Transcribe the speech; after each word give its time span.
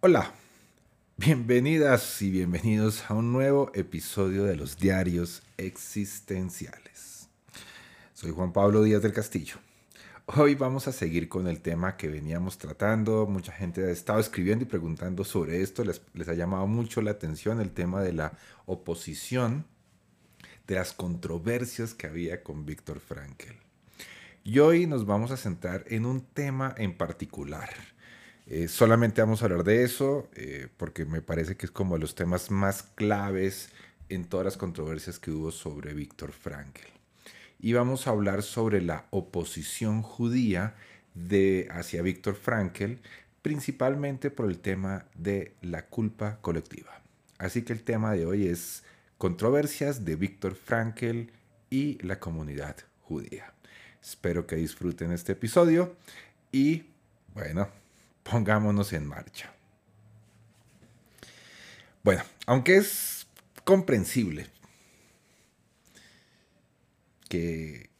Hola, 0.00 0.32
bienvenidas 1.16 2.22
y 2.22 2.30
bienvenidos 2.30 3.10
a 3.10 3.14
un 3.14 3.32
nuevo 3.32 3.72
episodio 3.74 4.44
de 4.44 4.54
los 4.54 4.76
diarios 4.78 5.42
existenciales. 5.56 7.28
Soy 8.14 8.30
Juan 8.30 8.52
Pablo 8.52 8.84
Díaz 8.84 9.02
del 9.02 9.12
Castillo. 9.12 9.56
Hoy 10.26 10.54
vamos 10.54 10.86
a 10.86 10.92
seguir 10.92 11.28
con 11.28 11.48
el 11.48 11.60
tema 11.60 11.96
que 11.96 12.06
veníamos 12.06 12.58
tratando. 12.58 13.26
Mucha 13.26 13.50
gente 13.50 13.84
ha 13.86 13.90
estado 13.90 14.20
escribiendo 14.20 14.64
y 14.64 14.68
preguntando 14.68 15.24
sobre 15.24 15.62
esto. 15.62 15.82
Les, 15.82 16.00
les 16.14 16.28
ha 16.28 16.34
llamado 16.34 16.68
mucho 16.68 17.02
la 17.02 17.10
atención 17.10 17.60
el 17.60 17.72
tema 17.72 18.00
de 18.00 18.12
la 18.12 18.38
oposición, 18.66 19.66
de 20.68 20.76
las 20.76 20.92
controversias 20.92 21.92
que 21.94 22.06
había 22.06 22.44
con 22.44 22.64
Víctor 22.64 23.00
Frankl. 23.00 23.50
Y 24.44 24.60
hoy 24.60 24.86
nos 24.86 25.06
vamos 25.06 25.32
a 25.32 25.36
centrar 25.36 25.84
en 25.88 26.06
un 26.06 26.20
tema 26.20 26.72
en 26.78 26.96
particular 26.96 27.97
eh, 28.50 28.66
solamente 28.66 29.20
vamos 29.20 29.42
a 29.42 29.44
hablar 29.44 29.62
de 29.62 29.84
eso 29.84 30.30
eh, 30.34 30.68
porque 30.78 31.04
me 31.04 31.20
parece 31.20 31.58
que 31.58 31.66
es 31.66 31.70
como 31.70 31.96
de 31.96 32.00
los 32.00 32.14
temas 32.14 32.50
más 32.50 32.82
claves 32.82 33.68
en 34.08 34.24
todas 34.24 34.46
las 34.46 34.56
controversias 34.56 35.18
que 35.18 35.30
hubo 35.30 35.52
sobre 35.52 35.92
Víctor 35.92 36.32
Frankl. 36.32 36.80
Y 37.60 37.74
vamos 37.74 38.06
a 38.06 38.10
hablar 38.10 38.42
sobre 38.42 38.80
la 38.80 39.04
oposición 39.10 40.00
judía 40.00 40.76
de, 41.12 41.68
hacia 41.70 42.00
Víctor 42.00 42.36
Frankl, 42.36 42.94
principalmente 43.42 44.30
por 44.30 44.48
el 44.48 44.60
tema 44.60 45.04
de 45.14 45.52
la 45.60 45.84
culpa 45.84 46.38
colectiva. 46.40 47.02
Así 47.36 47.62
que 47.62 47.74
el 47.74 47.82
tema 47.82 48.12
de 48.12 48.24
hoy 48.24 48.46
es 48.46 48.82
controversias 49.18 50.06
de 50.06 50.16
Víctor 50.16 50.54
Frankl 50.54 51.24
y 51.68 52.02
la 52.02 52.18
comunidad 52.18 52.76
judía. 53.02 53.52
Espero 54.00 54.46
que 54.46 54.56
disfruten 54.56 55.12
este 55.12 55.32
episodio 55.32 55.96
y 56.50 56.86
bueno, 57.34 57.68
pongámonos 58.30 58.92
en 58.92 59.06
marcha. 59.06 59.52
Bueno, 62.02 62.22
aunque 62.46 62.76
es 62.76 63.26
comprensible 63.64 64.46
que, 67.28 67.90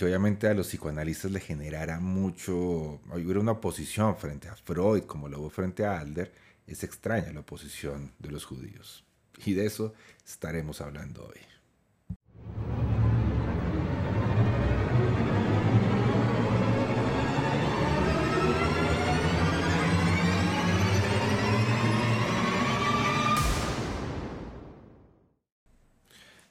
obviamente 0.00 0.48
a 0.48 0.54
los 0.54 0.66
psicoanalistas 0.68 1.30
le 1.30 1.40
generara 1.40 2.00
mucho, 2.00 3.00
hubiera 3.12 3.40
una 3.40 3.52
oposición 3.52 4.16
frente 4.16 4.48
a 4.48 4.56
Freud 4.56 5.04
como 5.04 5.28
lo 5.28 5.40
hubo 5.40 5.50
frente 5.50 5.84
a 5.84 6.00
Alder, 6.00 6.32
es 6.66 6.82
extraña 6.82 7.32
la 7.32 7.40
oposición 7.40 8.12
de 8.18 8.30
los 8.30 8.44
judíos. 8.44 9.04
Y 9.44 9.54
de 9.54 9.66
eso 9.66 9.94
estaremos 10.24 10.80
hablando 10.80 11.24
hoy. 11.26 11.51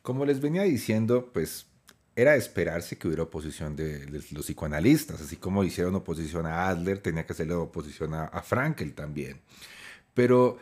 Como 0.01 0.25
les 0.25 0.41
venía 0.41 0.63
diciendo, 0.63 1.29
pues 1.33 1.67
era 2.15 2.35
esperarse 2.35 2.97
que 2.97 3.07
hubiera 3.07 3.23
oposición 3.23 3.75
de, 3.75 4.05
los 4.31 4.45
psicoanalistas, 4.45 5.21
así 5.21 5.37
como 5.37 5.63
hicieron 5.63 5.95
oposición 5.95 6.45
a 6.45 6.67
Adler, 6.67 6.99
tenía 6.99 7.25
que 7.25 7.33
hacerle 7.33 7.53
oposición 7.53 8.13
a, 8.13 8.25
a 8.25 8.41
Frankel 8.41 8.93
también. 8.93 9.41
Pero 10.13 10.57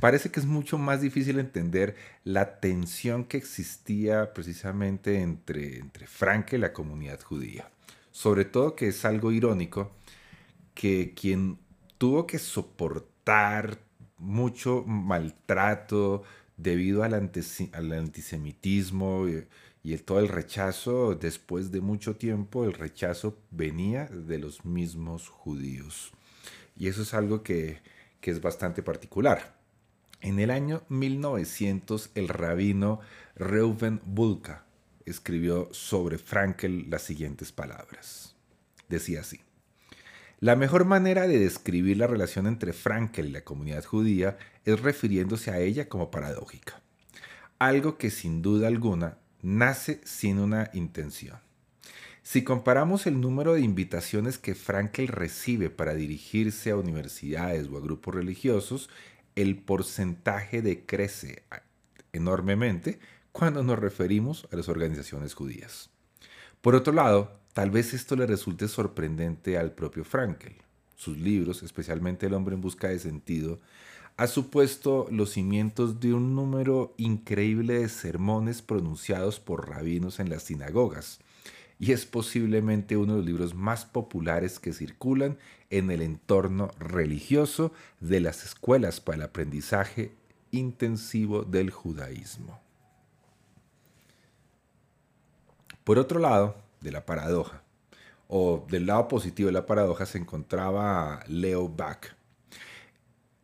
parece 0.00 0.30
que 0.30 0.40
es 0.40 0.46
mucho 0.46 0.78
más 0.78 1.00
difícil 1.00 1.38
entender 1.38 1.96
la 2.24 2.60
tensión 2.60 3.24
que 3.24 3.36
existía 3.36 4.32
precisamente 4.32 5.20
entre, 5.20 5.78
entre 5.78 6.06
Frankel 6.06 6.60
y 6.60 6.62
la 6.62 6.72
comunidad 6.72 7.20
judía. 7.20 7.70
Sobre 8.10 8.44
todo 8.44 8.74
que 8.74 8.88
es 8.88 9.04
algo 9.04 9.32
irónico 9.32 9.92
que 10.74 11.14
quien 11.14 11.58
tuvo 11.98 12.26
que 12.26 12.38
soportar 12.38 13.78
mucho 14.18 14.84
maltrato, 14.86 16.22
debido 16.56 17.02
al, 17.02 17.14
antisemitismo 17.14 19.26
y, 19.82 19.96
todo 19.98 20.20
el 20.20 20.28
rechazo, 20.28 21.14
después 21.14 21.70
de 21.70 21.80
mucho 21.80 22.16
tiempo, 22.16 22.64
el 22.64 22.72
rechazo 22.72 23.38
venía 23.50 24.06
de 24.06 24.38
los 24.38 24.64
mismos 24.64 25.28
judíos. 25.28 26.12
Y 26.76 26.88
eso 26.88 27.02
es 27.02 27.14
algo 27.14 27.42
que, 27.42 27.80
que 28.20 28.30
es 28.30 28.40
bastante 28.40 28.82
particular. 28.82 29.56
En 30.20 30.40
el 30.40 30.50
año 30.50 30.82
1900, 30.88 32.10
el 32.14 32.28
rabino 32.28 33.00
Reuven 33.36 34.00
Bulka 34.04 34.64
escribió 35.04 35.68
sobre 35.72 36.18
Frankel 36.18 36.90
las 36.90 37.02
siguientes 37.02 37.52
palabras. 37.52 38.34
Decía 38.88 39.20
así. 39.20 39.45
La 40.38 40.54
mejor 40.54 40.84
manera 40.84 41.26
de 41.26 41.38
describir 41.38 41.96
la 41.96 42.06
relación 42.06 42.46
entre 42.46 42.74
Frankel 42.74 43.28
y 43.28 43.32
la 43.32 43.40
comunidad 43.40 43.84
judía 43.84 44.36
es 44.66 44.80
refiriéndose 44.80 45.50
a 45.50 45.60
ella 45.60 45.88
como 45.88 46.10
paradójica, 46.10 46.82
algo 47.58 47.96
que 47.96 48.10
sin 48.10 48.42
duda 48.42 48.68
alguna 48.68 49.16
nace 49.40 50.00
sin 50.04 50.38
una 50.38 50.70
intención. 50.74 51.38
Si 52.22 52.44
comparamos 52.44 53.06
el 53.06 53.18
número 53.18 53.54
de 53.54 53.60
invitaciones 53.60 54.36
que 54.36 54.54
Frankel 54.54 55.08
recibe 55.08 55.70
para 55.70 55.94
dirigirse 55.94 56.70
a 56.70 56.76
universidades 56.76 57.68
o 57.68 57.78
a 57.78 57.80
grupos 57.80 58.14
religiosos, 58.14 58.90
el 59.36 59.56
porcentaje 59.56 60.60
decrece 60.60 61.44
enormemente 62.12 62.98
cuando 63.32 63.62
nos 63.62 63.78
referimos 63.78 64.48
a 64.52 64.56
las 64.56 64.68
organizaciones 64.68 65.32
judías. 65.32 65.88
Por 66.60 66.74
otro 66.74 66.92
lado, 66.92 67.38
Tal 67.56 67.70
vez 67.70 67.94
esto 67.94 68.16
le 68.16 68.26
resulte 68.26 68.68
sorprendente 68.68 69.56
al 69.56 69.72
propio 69.72 70.04
Frankel. 70.04 70.52
Sus 70.94 71.16
libros, 71.16 71.62
especialmente 71.62 72.26
El 72.26 72.34
hombre 72.34 72.54
en 72.54 72.60
busca 72.60 72.88
de 72.88 72.98
sentido, 72.98 73.60
ha 74.18 74.26
supuesto 74.26 75.06
los 75.10 75.30
cimientos 75.30 75.98
de 75.98 76.12
un 76.12 76.34
número 76.34 76.92
increíble 76.98 77.78
de 77.78 77.88
sermones 77.88 78.60
pronunciados 78.60 79.40
por 79.40 79.70
rabinos 79.70 80.20
en 80.20 80.28
las 80.28 80.42
sinagogas, 80.42 81.18
y 81.78 81.92
es 81.92 82.04
posiblemente 82.04 82.98
uno 82.98 83.14
de 83.14 83.18
los 83.20 83.26
libros 83.26 83.54
más 83.54 83.86
populares 83.86 84.60
que 84.60 84.74
circulan 84.74 85.38
en 85.70 85.90
el 85.90 86.02
entorno 86.02 86.72
religioso 86.78 87.72
de 88.00 88.20
las 88.20 88.44
escuelas 88.44 89.00
para 89.00 89.16
el 89.16 89.22
aprendizaje 89.22 90.12
intensivo 90.50 91.42
del 91.42 91.70
judaísmo. 91.70 92.60
Por 95.84 95.98
otro 95.98 96.20
lado, 96.20 96.65
de 96.86 96.92
la 96.92 97.04
paradoja, 97.04 97.62
o 98.28 98.64
del 98.70 98.86
lado 98.86 99.08
positivo 99.08 99.48
de 99.48 99.52
la 99.52 99.66
paradoja, 99.66 100.06
se 100.06 100.18
encontraba 100.18 101.20
Leo 101.26 101.68
Bach. 101.68 102.14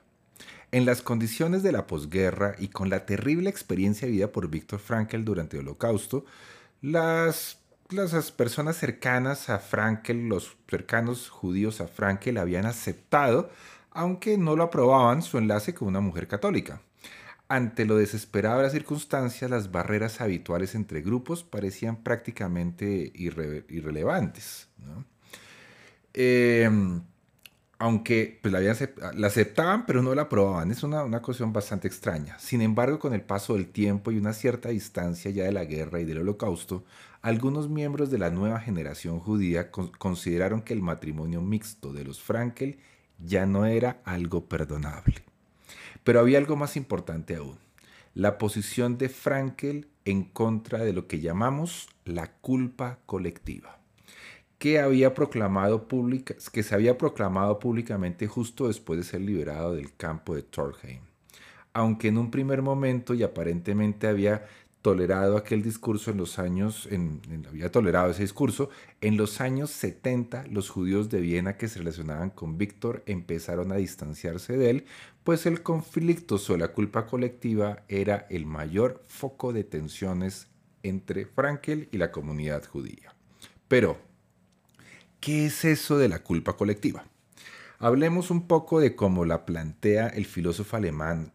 En 0.70 0.86
las 0.86 1.02
condiciones 1.02 1.64
de 1.64 1.72
la 1.72 1.88
posguerra 1.88 2.54
y 2.58 2.68
con 2.68 2.88
la 2.88 3.04
terrible 3.04 3.50
experiencia 3.50 4.06
vivida 4.06 4.30
por 4.30 4.48
Víctor 4.48 4.78
Frankel 4.78 5.24
durante 5.24 5.56
el 5.56 5.62
Holocausto, 5.62 6.24
las, 6.82 7.58
las 7.90 8.30
personas 8.30 8.76
cercanas 8.76 9.50
a 9.50 9.58
Frankel, 9.58 10.28
los 10.28 10.56
cercanos 10.68 11.30
judíos 11.30 11.80
a 11.80 11.88
Frankel, 11.88 12.38
habían 12.38 12.66
aceptado 12.66 13.50
aunque 13.94 14.36
no 14.36 14.56
lo 14.56 14.64
aprobaban 14.64 15.22
su 15.22 15.38
enlace 15.38 15.72
con 15.72 15.88
una 15.88 16.00
mujer 16.00 16.28
católica. 16.28 16.82
Ante 17.48 17.84
lo 17.84 17.96
desesperado 17.96 18.58
de 18.58 18.64
las 18.64 18.72
circunstancias, 18.72 19.50
las 19.50 19.70
barreras 19.70 20.20
habituales 20.20 20.74
entre 20.74 21.00
grupos 21.00 21.44
parecían 21.44 22.02
prácticamente 22.02 23.12
irrelevantes. 23.14 24.68
Em, 26.12 27.02
aunque 27.78 28.38
pues, 28.42 28.52
la, 28.52 29.26
aceptaban, 29.26 29.86
pero 29.86 30.02
no 30.02 30.14
la 30.14 30.22
aprobaban. 30.22 30.70
Es 30.70 30.82
una, 30.82 31.20
cuestión 31.20 31.52
bastante 31.52 31.86
extraña. 31.86 32.38
Sin 32.38 32.62
embargo, 32.62 32.98
con 32.98 33.14
el 33.14 33.22
paso 33.22 33.54
del 33.54 33.68
tiempo 33.68 34.10
y 34.10 34.18
una 34.18 34.32
cierta 34.32 34.70
distancia 34.70 35.30
ya 35.30 35.44
de 35.44 35.52
la 35.52 35.64
guerra 35.64 36.00
y 36.00 36.04
del 36.04 36.18
holocausto, 36.18 36.84
algunos 37.20 37.68
miembros 37.68 38.10
de 38.10 38.18
la 38.18 38.30
nueva 38.30 38.58
generación 38.60 39.20
judía 39.20 39.70
consideraron 39.70 40.62
que 40.62 40.72
el 40.72 40.82
matrimonio 40.82 41.40
mixto 41.42 41.92
de 41.92 42.04
los 42.04 42.22
Frankel 42.22 42.78
ya 43.18 43.46
no 43.46 43.66
era 43.66 44.00
algo 44.04 44.46
perdonable. 44.46 45.22
Pero 46.02 46.20
había 46.20 46.38
algo 46.38 46.56
más 46.56 46.76
importante 46.76 47.36
aún, 47.36 47.58
la 48.14 48.38
posición 48.38 48.98
de 48.98 49.08
Frankel 49.08 49.88
en 50.04 50.24
contra 50.24 50.78
de 50.84 50.92
lo 50.92 51.06
que 51.06 51.20
llamamos 51.20 51.88
la 52.04 52.32
culpa 52.32 52.98
colectiva, 53.06 53.78
que, 54.58 54.78
había 54.78 55.14
proclamado 55.14 55.86
que 56.52 56.62
se 56.62 56.74
había 56.74 56.98
proclamado 56.98 57.58
públicamente 57.58 58.26
justo 58.26 58.68
después 58.68 58.98
de 58.98 59.04
ser 59.04 59.22
liberado 59.22 59.74
del 59.74 59.94
campo 59.96 60.34
de 60.34 60.42
Torheim. 60.42 61.00
Aunque 61.72 62.08
en 62.08 62.18
un 62.18 62.30
primer 62.30 62.62
momento 62.62 63.14
y 63.14 63.24
aparentemente 63.24 64.06
había 64.06 64.46
tolerado 64.84 65.38
aquel 65.38 65.62
discurso 65.62 66.10
en 66.10 66.18
los 66.18 66.38
años, 66.38 66.86
había 67.48 67.72
tolerado 67.72 68.10
ese 68.10 68.20
discurso, 68.20 68.68
en 69.00 69.16
los 69.16 69.40
años 69.40 69.70
70 69.70 70.44
los 70.50 70.68
judíos 70.68 71.08
de 71.08 71.22
Viena 71.22 71.56
que 71.56 71.68
se 71.68 71.78
relacionaban 71.78 72.28
con 72.28 72.58
Víctor 72.58 73.02
empezaron 73.06 73.72
a 73.72 73.76
distanciarse 73.76 74.58
de 74.58 74.68
él, 74.68 74.84
pues 75.24 75.46
el 75.46 75.62
conflicto 75.62 76.36
sobre 76.36 76.60
la 76.60 76.72
culpa 76.72 77.06
colectiva 77.06 77.82
era 77.88 78.26
el 78.28 78.44
mayor 78.44 79.02
foco 79.06 79.54
de 79.54 79.64
tensiones 79.64 80.48
entre 80.82 81.24
Frankel 81.24 81.88
y 81.90 81.96
la 81.96 82.12
comunidad 82.12 82.62
judía. 82.66 83.14
Pero, 83.68 83.96
¿qué 85.18 85.46
es 85.46 85.64
eso 85.64 85.96
de 85.96 86.10
la 86.10 86.18
culpa 86.18 86.58
colectiva? 86.58 87.06
Hablemos 87.78 88.30
un 88.30 88.46
poco 88.46 88.80
de 88.80 88.94
cómo 88.94 89.24
la 89.24 89.46
plantea 89.46 90.08
el 90.08 90.26
filósofo 90.26 90.76
alemán 90.76 91.32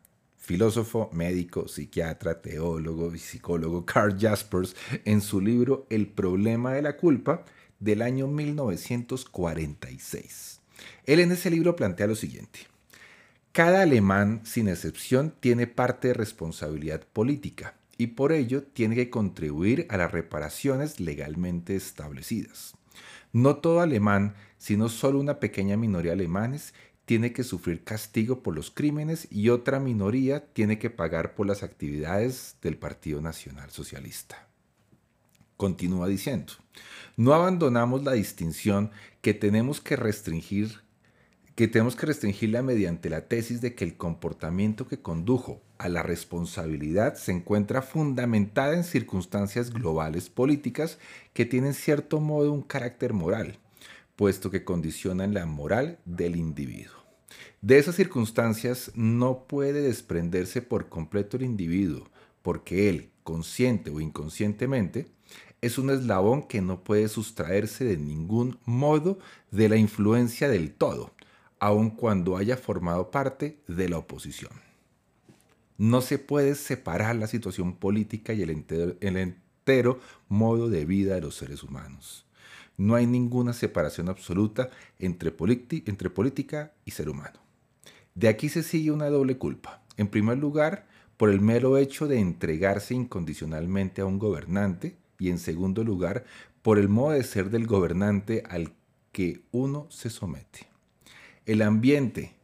filósofo, 0.49 1.09
médico, 1.13 1.67
psiquiatra, 1.67 2.41
teólogo 2.41 3.13
y 3.13 3.19
psicólogo 3.19 3.85
Carl 3.85 4.17
Jaspers 4.19 4.75
en 5.05 5.21
su 5.21 5.41
libro 5.41 5.85
El 5.91 6.07
problema 6.07 6.73
de 6.73 6.81
la 6.81 6.97
culpa 6.97 7.45
del 7.79 8.01
año 8.01 8.25
1946. 8.25 10.61
Él 11.05 11.19
en 11.19 11.33
ese 11.33 11.51
libro 11.51 11.75
plantea 11.75 12.07
lo 12.07 12.15
siguiente. 12.15 12.61
Cada 13.51 13.83
alemán, 13.83 14.41
sin 14.43 14.69
excepción, 14.69 15.35
tiene 15.39 15.67
parte 15.67 16.07
de 16.07 16.15
responsabilidad 16.15 17.05
política 17.13 17.75
y 17.99 18.07
por 18.07 18.31
ello 18.31 18.63
tiene 18.63 18.95
que 18.95 19.11
contribuir 19.11 19.85
a 19.91 19.97
las 19.97 20.11
reparaciones 20.11 20.99
legalmente 20.99 21.75
establecidas. 21.75 22.73
No 23.33 23.57
todo 23.57 23.81
alemán, 23.81 24.33
sino 24.57 24.89
solo 24.89 25.19
una 25.19 25.39
pequeña 25.39 25.77
minoría 25.77 26.13
de 26.13 26.21
alemanes, 26.21 26.73
tiene 27.09 27.33
que 27.33 27.43
sufrir 27.43 27.83
castigo 27.83 28.43
por 28.43 28.53
los 28.53 28.69
crímenes 28.69 29.27
y 29.31 29.49
otra 29.49 29.79
minoría 29.79 30.45
tiene 30.53 30.77
que 30.77 30.91
pagar 30.91 31.33
por 31.33 31.47
las 31.47 31.63
actividades 31.63 32.57
del 32.61 32.77
Partido 32.77 33.19
Nacional 33.19 33.71
Socialista. 33.71 34.47
Continúa 35.57 36.07
diciendo, 36.07 36.53
no 37.17 37.33
abandonamos 37.33 38.03
la 38.03 38.11
distinción 38.11 38.91
que 39.21 39.33
tenemos 39.33 39.81
que 39.81 39.95
restringir 39.95 40.81
que 41.55 41.67
tenemos 41.67 41.95
que 41.95 42.05
restringirla 42.05 42.61
mediante 42.61 43.09
la 43.09 43.27
tesis 43.27 43.59
de 43.59 43.73
que 43.73 43.85
el 43.85 43.97
comportamiento 43.97 44.87
que 44.87 45.01
condujo 45.01 45.63
a 45.79 45.89
la 45.89 46.03
responsabilidad 46.03 47.15
se 47.15 47.31
encuentra 47.31 47.81
fundamentada 47.81 48.75
en 48.75 48.83
circunstancias 48.83 49.71
globales 49.71 50.29
políticas 50.29 50.99
que 51.33 51.47
tienen 51.47 51.73
cierto 51.73 52.19
modo 52.19 52.53
un 52.53 52.61
carácter 52.61 53.13
moral, 53.13 53.57
puesto 54.15 54.51
que 54.51 54.63
condicionan 54.63 55.33
la 55.33 55.47
moral 55.47 55.97
del 56.05 56.35
individuo. 56.35 56.98
De 57.61 57.77
esas 57.77 57.95
circunstancias 57.95 58.89
no 58.95 59.43
puede 59.43 59.81
desprenderse 59.81 60.61
por 60.61 60.87
completo 60.87 61.35
el 61.35 61.43
individuo, 61.43 62.07
porque 62.41 62.87
él, 62.87 63.09
consciente 63.23 63.89
o 63.89 63.99
inconscientemente, 63.99 65.07
es 65.59 65.77
un 65.77 65.89
eslabón 65.89 66.43
que 66.43 66.61
no 66.61 66.85
puede 66.85 67.09
sustraerse 67.09 67.83
de 67.83 67.97
ningún 67.97 68.57
modo 68.63 69.19
de 69.51 69.67
la 69.67 69.75
influencia 69.75 70.47
del 70.47 70.71
todo, 70.71 71.11
aun 71.59 71.89
cuando 71.89 72.37
haya 72.37 72.55
formado 72.55 73.11
parte 73.11 73.59
de 73.67 73.89
la 73.89 73.97
oposición. 73.97 74.53
No 75.77 75.99
se 75.99 76.17
puede 76.17 76.55
separar 76.55 77.17
la 77.17 77.27
situación 77.27 77.75
política 77.75 78.31
y 78.31 78.41
el 78.41 78.51
entero, 78.51 79.99
modo 80.29 80.69
de 80.69 80.85
vida 80.85 81.15
de 81.15 81.21
los 81.21 81.35
seres 81.35 81.61
humanos. 81.61 82.25
No 82.77 82.95
hay 82.95 83.05
ninguna 83.05 83.51
separación 83.51 84.07
absoluta 84.07 84.69
entre, 84.97 85.31
política 85.31 86.71
y 86.85 86.91
ser 86.91 87.09
humano. 87.09 87.48
De 88.19 88.27
aquí 88.27 88.49
se 88.49 88.63
sigue 88.63 88.91
una 88.91 89.09
doble 89.09 89.37
culpa. 89.37 89.81
En 89.95 90.09
primer 90.09 90.37
lugar, 90.37 90.85
por 91.15 91.29
el 91.29 91.39
mero 91.39 91.77
hecho 91.77 92.05
de 92.05 92.19
entregarse 92.19 92.93
incondicionalmente 92.93 94.01
a 94.01 94.05
un 94.05 94.19
gobernante 94.19 94.97
y 95.19 95.29
en 95.29 95.39
segundo 95.39 95.85
lugar, 95.85 96.25
por 96.61 96.79
el 96.79 96.89
modo 96.89 97.11
de 97.11 97.23
ser 97.23 97.49
del 97.49 97.65
gobernante 97.65 98.43
al 98.49 98.73
que 99.13 99.43
uno 99.51 99.87
se 99.89 100.09
somete. 100.09 100.67
El 101.45 101.61
ambiente 101.61 102.35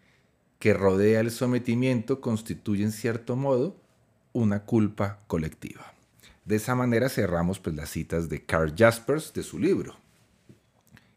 que 0.60 0.74
rodea 0.74 1.20
el 1.20 1.30
sometimiento 1.30 2.22
constituye 2.22 2.86
en 2.86 2.94
cierto 2.94 3.36
modo 3.36 3.76
una 4.32 4.64
culpa 4.64 5.20
colectiva. 5.28 5.94
De 6.46 6.56
esa 6.56 6.74
manera 6.76 7.10
cerramos 7.10 7.60
pues, 7.60 7.76
las 7.76 7.90
citas 7.90 8.30
de 8.30 8.46
Carl 8.46 8.74
Jaspers 8.78 9.34
de 9.34 9.44
su 9.44 9.60
libro. 9.60 9.98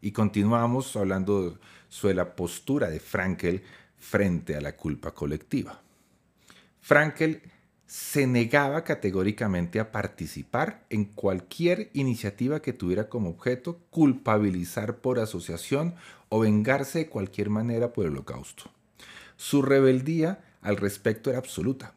Y 0.01 0.11
continuamos 0.11 0.97
hablando 0.97 1.61
sobre 1.89 2.15
la 2.15 2.35
postura 2.35 2.91
de 2.91 2.99
Frankel 2.99 3.63
frente 3.99 4.57
a 4.57 4.61
la 4.61 4.77
culpa 4.77 5.13
colectiva. 5.13 5.81
Frankel 6.81 7.43
se 7.89 8.27
negaba 8.27 8.85
categóricamente 8.85 9.81
a 9.81 9.91
participar 9.91 10.85
en 10.91 11.07
cualquier 11.07 11.91
iniciativa 11.95 12.61
que 12.61 12.75
tuviera 12.75 13.09
como 13.09 13.31
objeto 13.31 13.79
culpabilizar 13.91 14.99
por 14.99 15.19
asociación 15.19 15.95
o 16.29 16.41
vengarse 16.41 16.99
de 16.99 17.09
cualquier 17.09 17.49
manera 17.49 17.95
por 17.95 18.05
el 18.05 18.13
holocausto. 18.13 18.65
Su 19.37 19.63
rebeldía 19.63 20.45
al 20.61 20.77
respecto 20.77 21.31
era 21.31 21.39
absoluta. 21.39 21.95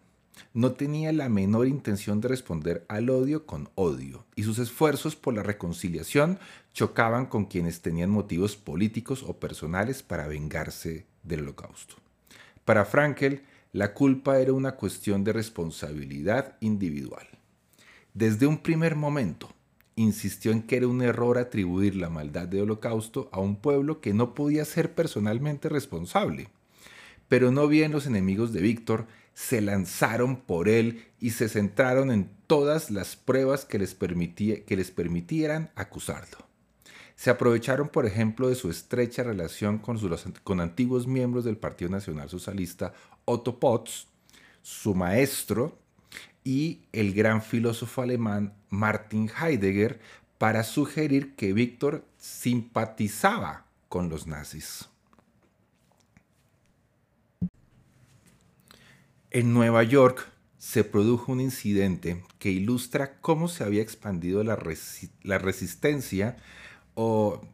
No 0.53 0.71
tenía 0.73 1.11
la 1.11 1.27
menor 1.27 1.67
intención 1.67 2.21
de 2.21 2.29
responder 2.29 2.85
al 2.87 3.09
odio 3.09 3.45
con 3.45 3.69
odio, 3.75 4.25
y 4.35 4.43
sus 4.43 4.59
esfuerzos 4.59 5.17
por 5.17 5.33
la 5.33 5.43
reconciliación 5.43 6.39
chocaban 6.73 7.25
con 7.25 7.45
quienes 7.45 7.81
tenían 7.81 8.09
motivos 8.09 8.55
políticos 8.55 9.23
o 9.27 9.39
personales 9.39 10.03
para 10.03 10.27
vengarse 10.27 11.05
del 11.23 11.41
holocausto. 11.41 11.95
Para 12.65 12.85
Frankel, 12.85 13.43
la 13.73 13.93
culpa 13.93 14.39
era 14.39 14.53
una 14.53 14.73
cuestión 14.73 15.23
de 15.23 15.33
responsabilidad 15.33 16.57
individual. 16.59 17.27
Desde 18.13 18.45
un 18.45 18.57
primer 18.57 18.95
momento, 18.95 19.49
insistió 19.95 20.51
en 20.51 20.63
que 20.63 20.77
era 20.77 20.87
un 20.87 21.01
error 21.01 21.37
atribuir 21.37 21.95
la 21.95 22.09
maldad 22.09 22.47
del 22.47 22.63
holocausto 22.63 23.29
a 23.31 23.39
un 23.39 23.55
pueblo 23.55 24.01
que 24.01 24.13
no 24.13 24.33
podía 24.33 24.65
ser 24.65 24.93
personalmente 24.93 25.69
responsable. 25.69 26.49
Pero 27.27 27.51
no 27.51 27.67
bien 27.67 27.91
los 27.91 28.05
enemigos 28.07 28.51
de 28.51 28.61
Víctor 28.61 29.07
se 29.33 29.61
lanzaron 29.61 30.35
por 30.35 30.67
él 30.67 31.05
y 31.19 31.31
se 31.31 31.47
centraron 31.47 32.11
en 32.11 32.29
todas 32.47 32.91
las 32.91 33.15
pruebas 33.15 33.63
que 33.63 33.79
les, 33.79 33.95
que 33.95 34.75
les 34.75 34.91
permitieran 34.91 35.71
acusarlo. 35.75 36.50
Se 37.21 37.29
aprovecharon, 37.29 37.87
por 37.87 38.07
ejemplo, 38.07 38.49
de 38.49 38.55
su 38.55 38.71
estrecha 38.71 39.21
relación 39.21 39.77
con, 39.77 39.99
con 40.43 40.59
antiguos 40.59 41.05
miembros 41.05 41.45
del 41.45 41.55
Partido 41.55 41.91
Nacional 41.91 42.29
Socialista, 42.29 42.95
Otto 43.25 43.59
Potts, 43.59 44.07
su 44.63 44.95
maestro, 44.95 45.77
y 46.43 46.81
el 46.91 47.13
gran 47.13 47.43
filósofo 47.43 48.01
alemán 48.01 48.55
Martin 48.71 49.29
Heidegger 49.29 49.99
para 50.39 50.63
sugerir 50.63 51.35
que 51.35 51.53
Víctor 51.53 52.03
simpatizaba 52.17 53.67
con 53.87 54.09
los 54.09 54.25
nazis. 54.25 54.89
En 59.29 59.53
Nueva 59.53 59.83
York 59.83 60.27
se 60.57 60.83
produjo 60.83 61.31
un 61.31 61.41
incidente 61.41 62.23
que 62.39 62.49
ilustra 62.49 63.19
cómo 63.21 63.47
se 63.47 63.63
había 63.63 63.83
expandido 63.83 64.43
la, 64.43 64.55
resistencia 65.37 66.37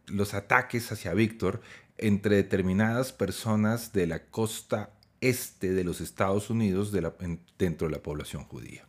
los 0.08 0.34
ataques 0.34 0.92
hacia 0.92 1.13
Víctor 1.13 1.62
entre 1.98 2.36
determinadas 2.36 3.12
personas 3.12 3.94
de 3.94 4.08
la 4.08 4.25
costa 4.25 4.92
este 5.22 5.74
de 5.74 5.84
los 5.84 6.01
Estados 6.01 6.50
Unidos 6.50 6.92
dentro 7.58 7.88
de 7.88 7.94
la 7.94 8.04
población 8.04 8.44
judía. 8.44 8.86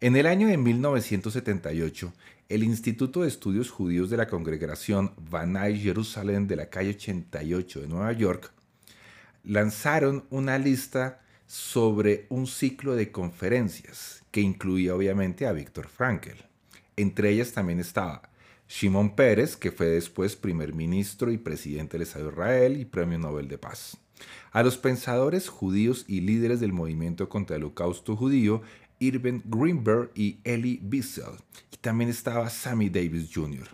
En 0.00 0.16
el 0.16 0.26
año 0.26 0.48
de 0.48 0.56
1978, 0.56 2.12
el 2.48 2.64
Instituto 2.64 3.22
de 3.22 3.28
Estudios 3.28 3.70
Judíos 3.70 4.08
de 4.10 4.16
la 4.16 4.28
Congregación 4.28 5.12
Banai 5.30 5.78
Jerusalén 5.78 6.48
de 6.48 6.56
la 6.56 6.70
calle 6.70 6.90
88 6.90 7.82
de 7.82 7.88
Nueva 7.88 8.12
York 8.12 8.52
lanzaron 9.44 10.24
una 10.30 10.58
lista 10.58 11.20
sobre 11.46 12.26
un 12.30 12.46
ciclo 12.46 12.94
de 12.94 13.12
conferencias 13.12 14.22
que 14.30 14.40
incluía 14.40 14.94
obviamente 14.94 15.46
a 15.46 15.52
Víctor 15.52 15.88
Frankel. 15.88 16.44
Entre 16.96 17.30
ellas 17.30 17.52
también 17.52 17.80
estaba 17.80 18.29
Shimon 18.70 19.16
Pérez, 19.16 19.56
que 19.56 19.72
fue 19.72 19.86
después 19.86 20.36
primer 20.36 20.74
ministro 20.74 21.32
y 21.32 21.38
presidente 21.38 21.94
del 21.98 22.02
Estado 22.02 22.26
de 22.26 22.30
Israel 22.30 22.80
y 22.80 22.84
premio 22.84 23.18
Nobel 23.18 23.48
de 23.48 23.58
Paz. 23.58 23.96
A 24.52 24.62
los 24.62 24.78
pensadores 24.78 25.48
judíos 25.48 26.04
y 26.06 26.20
líderes 26.20 26.60
del 26.60 26.72
movimiento 26.72 27.28
contra 27.28 27.56
el 27.56 27.64
holocausto 27.64 28.14
judío, 28.14 28.62
Irving 29.00 29.40
Greenberg 29.44 30.12
y 30.14 30.38
Elie 30.44 30.80
Wiesel. 30.88 31.34
Y 31.72 31.78
también 31.78 32.10
estaba 32.10 32.48
Sammy 32.48 32.88
Davis 32.88 33.28
Jr. 33.34 33.66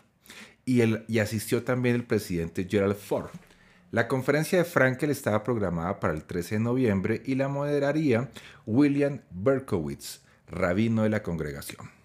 Y, 0.65 0.81
y 1.13 1.19
asistió 1.19 1.63
también 1.63 1.95
el 1.95 2.05
presidente 2.05 2.67
Gerald 2.69 2.97
Ford. 2.97 3.29
La 3.91 4.09
conferencia 4.09 4.57
de 4.57 4.65
Frankel 4.65 5.11
estaba 5.11 5.45
programada 5.45 6.01
para 6.01 6.15
el 6.15 6.25
13 6.25 6.55
de 6.55 6.61
noviembre 6.63 7.23
y 7.27 7.35
la 7.35 7.49
moderaría 7.49 8.31
William 8.65 9.21
Berkowitz, 9.31 10.23
rabino 10.49 11.03
de 11.03 11.11
la 11.11 11.23
congregación. 11.23 11.96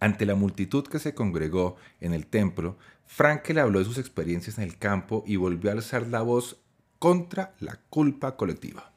Ante 0.00 0.26
la 0.26 0.34
multitud 0.34 0.86
que 0.86 0.98
se 0.98 1.14
congregó 1.14 1.76
en 2.00 2.12
el 2.12 2.26
templo, 2.26 2.76
Frankel 3.06 3.58
habló 3.58 3.78
de 3.80 3.84
sus 3.84 3.98
experiencias 3.98 4.58
en 4.58 4.64
el 4.64 4.78
campo 4.78 5.24
y 5.26 5.36
volvió 5.36 5.70
a 5.70 5.74
alzar 5.74 6.06
la 6.06 6.22
voz 6.22 6.60
contra 6.98 7.54
la 7.58 7.80
culpa 7.90 8.36
colectiva. 8.36 8.92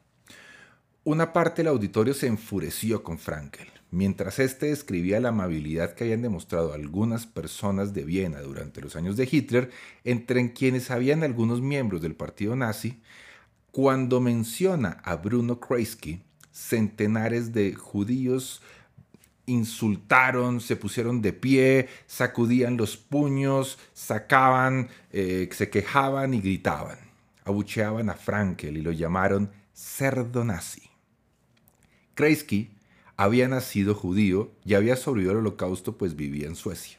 Una 1.04 1.32
parte 1.32 1.62
del 1.62 1.68
auditorio 1.68 2.14
se 2.14 2.28
enfureció 2.28 3.02
con 3.02 3.18
Frankel, 3.18 3.68
mientras 3.90 4.38
éste 4.38 4.66
describía 4.66 5.18
la 5.18 5.30
amabilidad 5.30 5.94
que 5.94 6.04
habían 6.04 6.22
demostrado 6.22 6.72
algunas 6.72 7.26
personas 7.26 7.92
de 7.92 8.04
Viena 8.04 8.40
durante 8.40 8.80
los 8.80 8.94
años 8.94 9.16
de 9.16 9.28
Hitler, 9.30 9.70
entre 10.04 10.52
quienes 10.52 10.92
habían 10.92 11.24
algunos 11.24 11.60
miembros 11.60 12.02
del 12.02 12.14
partido 12.14 12.54
nazi, 12.54 13.02
cuando 13.72 14.20
menciona 14.20 15.00
a 15.02 15.16
Bruno 15.16 15.58
Kreisky, 15.58 16.22
centenares 16.52 17.52
de 17.52 17.74
judíos 17.74 18.62
insultaron, 19.46 20.60
se 20.60 20.76
pusieron 20.76 21.22
de 21.22 21.32
pie, 21.32 21.88
sacudían 22.06 22.76
los 22.76 22.96
puños, 22.96 23.78
sacaban, 23.92 24.88
eh, 25.10 25.48
se 25.52 25.70
quejaban 25.70 26.34
y 26.34 26.40
gritaban. 26.40 26.98
Abucheaban 27.44 28.08
a 28.08 28.14
Frankel 28.14 28.76
y 28.76 28.82
lo 28.82 28.92
llamaron 28.92 29.50
cerdo 29.74 30.44
nazi. 30.44 30.82
Kreisky 32.14 32.70
había 33.16 33.48
nacido 33.48 33.94
judío 33.94 34.52
y 34.64 34.74
había 34.74 34.96
sobrevivido 34.96 35.32
al 35.32 35.38
holocausto 35.38 35.96
pues 35.96 36.14
vivía 36.14 36.46
en 36.46 36.56
Suecia. 36.56 36.98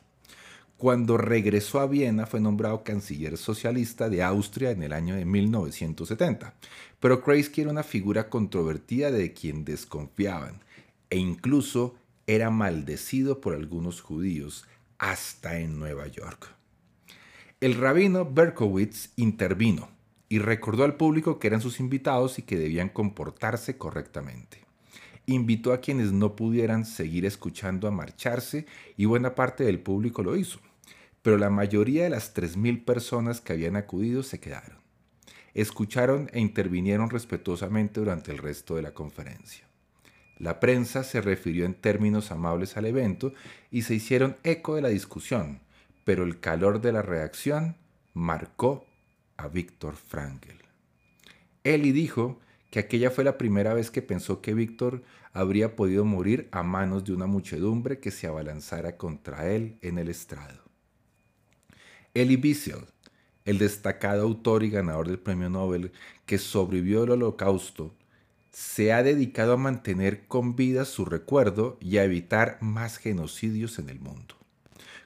Cuando 0.78 1.18
regresó 1.18 1.80
a 1.80 1.88
Viena 1.88 2.26
fue 2.26 2.42
nombrado 2.42 2.84
canciller 2.84 3.38
socialista 3.38 4.10
de 4.10 4.22
Austria 4.22 4.72
en 4.72 4.84
el 4.84 4.92
año 4.92 5.16
de 5.16 5.24
1970. 5.24 6.56
Pero 7.00 7.22
Kreisky 7.24 7.62
era 7.62 7.72
una 7.72 7.84
figura 7.84 8.30
controvertida 8.30 9.12
de 9.12 9.34
quien 9.34 9.64
desconfiaban 9.64 10.62
e 11.10 11.18
incluso 11.18 11.96
era 12.28 12.50
maldecido 12.50 13.42
por 13.42 13.56
algunos 13.56 14.02
judíos 14.02 14.66
hasta 14.98 15.60
en 15.60 15.80
Nueva 15.80 16.08
York. 16.08 16.48
El 17.60 17.76
rabino 17.76 18.26
Berkowitz 18.26 19.12
intervino 19.16 19.90
y 20.30 20.40
recordó 20.40 20.84
al 20.84 20.96
público 20.96 21.40
que 21.40 21.48
eran 21.48 21.62
sus 21.62 21.80
invitados 21.80 22.40
y 22.40 22.42
que 22.42 22.58
debían 22.58 22.90
comportarse 22.90 23.78
correctamente 23.78 24.64
invitó 25.26 25.74
a 25.74 25.80
quienes 25.80 26.12
no 26.12 26.36
pudieran 26.36 26.86
seguir 26.86 27.26
escuchando 27.26 27.88
a 27.88 27.92
marcharse 27.92 28.66
y 28.98 29.06
buena 29.06 29.36
parte 29.36 29.64
del 29.64 29.80
público 29.80 30.24
lo 30.24 30.36
hizo. 30.36 30.60
Pero 31.22 31.38
la 31.38 31.50
mayoría 31.50 32.04
de 32.04 32.10
las 32.10 32.36
3.000 32.36 32.84
personas 32.84 33.40
que 33.40 33.54
habían 33.54 33.78
acudido 33.78 34.24
se 34.24 34.40
quedaron. 34.40 34.78
Escucharon 35.54 36.30
e 36.34 36.40
intervinieron 36.40 37.10
respetuosamente 37.10 38.00
durante 38.00 38.32
el 38.32 38.40
resto 38.40 38.76
de 38.76 38.82
la 38.82 38.94
conferencia. 38.94 39.66
La 40.44 40.60
prensa 40.60 41.06
se 41.06 41.22
refirió 41.22 41.66
en 41.66 41.74
términos 41.74 42.30
amables 42.30 42.76
al 42.76 42.86
evento 42.86 43.34
y 43.72 43.84
se 43.84 43.96
hicieron 43.96 44.36
eco 44.44 44.76
de 44.76 44.82
la 44.82 44.90
discusión, 44.90 45.62
pero 46.04 46.26
el 46.26 46.42
calor 46.42 46.82
de 46.82 46.92
la 46.92 47.02
reacción 47.02 47.78
marcó 48.14 48.86
a 49.38 49.48
Víctor 49.48 49.96
Frankl. 49.96 50.58
Eli 51.64 51.94
dijo 51.94 52.42
que 52.72 52.80
aquella 52.80 53.10
fue 53.10 53.24
la 53.24 53.38
primera 53.38 53.74
vez 53.74 53.90
que 53.90 54.02
pensó 54.02 54.42
que 54.42 54.54
Víctor 54.54 55.04
habría 55.32 55.78
podido 55.78 56.04
morir 56.04 56.50
a 56.52 56.62
manos 56.62 57.06
de 57.06 57.14
una 57.14 57.26
muchedumbre 57.26 58.00
que 58.00 58.12
se 58.12 58.28
abalanzara 58.28 58.98
contra 58.98 59.50
él 59.50 59.78
en 59.82 59.98
el 59.98 60.10
estrado. 60.10 60.62
Elie 62.14 62.36
Wiesel, 62.36 62.86
el 63.46 63.60
destacado 63.60 64.24
autor 64.24 64.64
y 64.64 64.70
ganador 64.70 65.08
del 65.08 65.20
premio 65.20 65.50
Nobel 65.50 65.94
que 66.26 66.38
sobrevivió 66.38 67.04
al 67.04 67.12
holocausto, 67.12 67.96
se 68.54 68.94
ha 68.94 69.02
dedicado 69.02 69.54
a 69.54 69.58
mantener 69.58 70.28
con 70.28 70.56
vida 70.56 70.86
su 70.86 71.06
recuerdo 71.06 71.78
y 71.82 71.98
a 71.98 72.04
evitar 72.04 72.60
más 72.62 72.98
genocidios 72.98 73.80
en 73.80 73.90
el 73.90 74.00
mundo. 74.00 74.36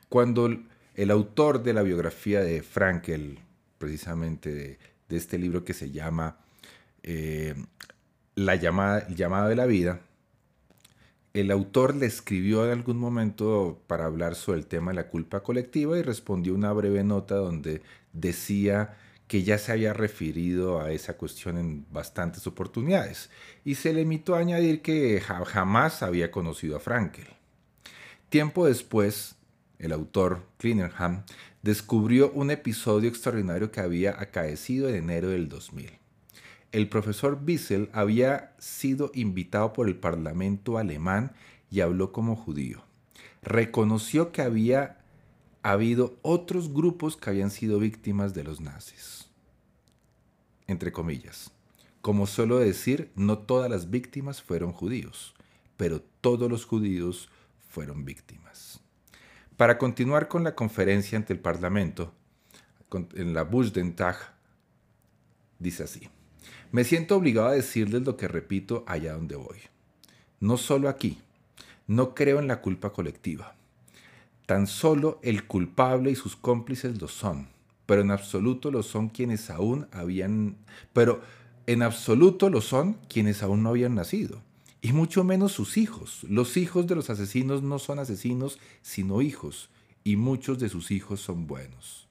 Cuando 0.10 0.50
el 0.96 1.12
autor 1.12 1.64
de 1.64 1.74
la 1.74 1.82
biografía 1.82 2.42
de 2.42 2.62
Frankel, 2.62 3.40
precisamente 3.78 4.54
de, 4.54 4.78
este 5.10 5.38
libro 5.38 5.64
que 5.64 5.74
se 5.74 5.92
llama 5.92 6.38
eh, 7.04 7.56
la 8.36 8.56
llamada, 8.56 9.08
llamada 9.08 9.48
de 9.48 9.56
la 9.56 9.66
vida, 9.66 10.02
el 11.34 11.50
autor 11.50 11.96
le 11.96 12.06
escribió 12.06 12.66
en 12.66 12.72
algún 12.72 12.98
momento 12.98 13.82
para 13.88 14.06
hablar 14.06 14.36
sobre 14.36 14.60
el 14.60 14.68
tema 14.68 14.92
de 14.92 14.96
la 14.96 15.08
culpa 15.08 15.42
colectiva 15.42 15.98
y 15.98 16.02
respondió 16.02 16.54
una 16.54 16.74
breve 16.74 17.04
nota 17.06 17.36
donde 17.36 17.82
decía 18.12 18.98
que 19.28 19.44
ya 19.44 19.58
se 19.58 19.72
había 19.72 19.94
referido 19.94 20.80
a 20.82 20.92
esa 20.92 21.18
cuestión 21.18 21.58
en 21.58 21.86
bastantes 21.92 22.48
oportunidades 22.48 23.30
y 23.66 23.76
se 23.76 23.94
limitó 23.94 24.36
a 24.36 24.40
añadir 24.40 24.82
que 24.82 25.22
jamás 25.22 26.04
había 26.04 26.32
conocido 26.32 26.78
a 26.78 26.80
Frankel. 26.80 27.28
Tiempo 28.30 28.66
después, 28.66 29.36
el 29.80 29.92
autor 29.92 30.46
Klinenham 30.58 31.24
descubrió 31.62 32.32
un 32.32 32.52
episodio 32.52 33.10
extraordinario 33.10 33.72
que 33.72 33.82
había 33.82 34.20
acaecido 34.20 34.90
en 34.90 34.96
enero 34.96 35.30
del 35.30 35.50
2000 35.50 35.98
el 36.72 36.90
profesor 36.90 37.40
Wiesel 37.46 37.90
había 37.94 38.54
sido 38.60 39.12
invitado 39.14 39.74
por 39.74 39.88
el 39.88 39.96
Parlamento 39.96 40.78
alemán 40.78 41.34
y 41.72 41.82
habló 41.82 42.12
como 42.12 42.36
judío. 42.36 42.84
Reconoció 43.42 44.32
que 44.32 44.42
había 44.42 45.00
habido 45.72 46.18
otros 46.22 46.74
grupos 46.74 47.18
que 47.18 47.30
habían 47.30 47.52
sido 47.52 47.80
víctimas 47.80 48.34
de 48.34 48.44
los 48.44 48.62
nazis. 48.62 49.28
Entre 50.68 50.92
comillas. 50.92 51.52
Como 52.02 52.26
suelo 52.26 52.60
decir, 52.60 53.12
no 53.16 53.40
todas 53.40 53.70
las 53.70 53.90
víctimas 53.90 54.42
fueron 54.42 54.72
judíos, 54.72 55.34
pero 55.76 56.02
todos 56.22 56.50
los 56.50 56.66
judíos 56.66 57.30
fueron 57.68 58.06
víctimas. 58.06 58.80
Para 59.58 59.78
continuar 59.78 60.28
con 60.28 60.44
la 60.44 60.56
conferencia 60.56 61.18
ante 61.18 61.34
el 61.34 61.40
Parlamento, 61.40 62.14
en 63.16 63.34
la 63.34 63.44
Bundestag, 63.44 64.16
dice 65.60 65.84
así. 65.84 66.08
Me 66.72 66.84
siento 66.86 67.18
obligado 67.18 67.48
a 67.50 67.54
decirles 67.54 68.04
lo 68.04 68.16
que 68.16 68.30
repito 68.30 68.86
allá 68.88 69.14
donde 69.14 69.36
voy. 69.36 69.58
No 70.40 70.56
solo 70.58 70.88
aquí. 70.88 71.18
No 71.88 72.14
creo 72.14 72.40
en 72.40 72.48
la 72.48 72.62
culpa 72.62 72.94
colectiva. 72.94 73.57
Tan 74.48 74.66
solo 74.66 75.20
el 75.24 75.46
culpable 75.46 76.10
y 76.10 76.16
sus 76.16 76.36
cómplices 76.38 77.00
lo 77.02 77.10
son, 77.10 77.50
pero 77.86 78.02
en 78.02 78.12
absoluto 78.12 78.72
lo 78.72 78.82
son 78.82 79.10
quienes 79.10 79.52
aún 79.52 79.88
habían, 79.92 80.58
pero 80.94 81.22
En 81.70 81.84
absoluto 81.84 82.50
lo 82.50 82.62
son 82.62 82.94
quienes 83.10 83.44
aún 83.44 83.62
no 83.62 83.70
habían 83.70 83.94
nacido, 83.94 84.42
y 84.82 84.94
mucho 84.94 85.26
menos 85.26 85.52
sus 85.52 85.76
hijos. 85.76 86.24
Los 86.24 86.56
hijos 86.56 86.88
de 86.88 86.96
los 86.96 87.10
asesinos 87.10 87.62
no 87.62 87.78
son 87.78 88.00
asesinos, 88.00 88.58
sino 88.82 89.22
hijos, 89.22 89.70
y 90.06 90.16
muchos 90.16 90.60
de 90.60 90.70
sus 90.70 90.92
hijos 90.92 91.20
son 91.20 91.46
buenos. 91.46 92.08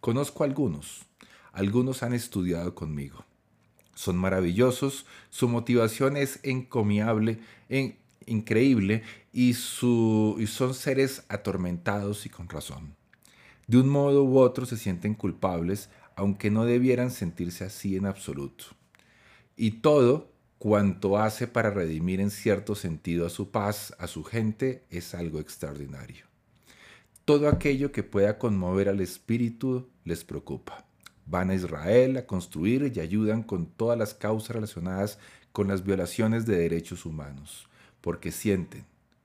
Conozco 0.00 0.44
algunos, 0.44 1.06
algunos 1.52 2.04
han 2.04 2.14
estudiado 2.14 2.76
conmigo. 2.76 3.24
Son 3.96 4.16
maravillosos, 4.16 5.06
su 5.28 5.48
motivación 5.48 6.16
es 6.16 6.38
encomiable, 6.44 7.40
increíble, 8.26 9.02
y, 9.32 9.54
son 9.54 10.74
seres 10.74 11.24
atormentados 11.28 12.26
y 12.26 12.28
con 12.28 12.48
razón. 12.48 12.94
De 13.66 13.78
un 13.78 13.88
modo 13.88 14.24
u 14.24 14.38
otro 14.38 14.66
se 14.66 14.76
sienten 14.76 15.14
culpables, 15.14 15.90
aunque 16.16 16.50
no 16.50 16.64
debieran 16.64 17.10
sentirse 17.10 17.64
así 17.64 17.96
en 17.96 18.06
absoluto 18.06 18.66
y 19.60 19.72
todo 19.82 20.32
cuanto 20.58 21.18
hace 21.18 21.46
para 21.46 21.68
redimir 21.68 22.18
en 22.18 22.30
cierto 22.30 22.74
sentido 22.74 23.26
a 23.26 23.28
su 23.28 23.50
paz, 23.50 23.94
a 23.98 24.06
su 24.06 24.24
gente, 24.24 24.84
es 24.88 25.14
algo 25.14 25.38
extraordinario. 25.38 26.24
Todo 27.26 27.46
aquello 27.46 27.92
que 27.92 28.02
pueda 28.02 28.38
conmover 28.38 28.88
al 28.88 29.02
espíritu 29.02 29.90
les 30.04 30.24
preocupa. 30.24 30.86
Van 31.26 31.50
a 31.50 31.54
Israel 31.54 32.16
a 32.16 32.24
construir 32.24 32.90
y 32.94 33.00
ayudan 33.00 33.42
con 33.42 33.66
todas 33.66 33.98
las 33.98 34.14
causas 34.14 34.56
relacionadas 34.56 35.18
con 35.52 35.68
las 35.68 35.84
violaciones 35.84 36.46
de 36.46 36.56
derechos 36.56 37.04
humanos, 37.04 37.68
porque 38.00 38.32
sienten, 38.32 38.84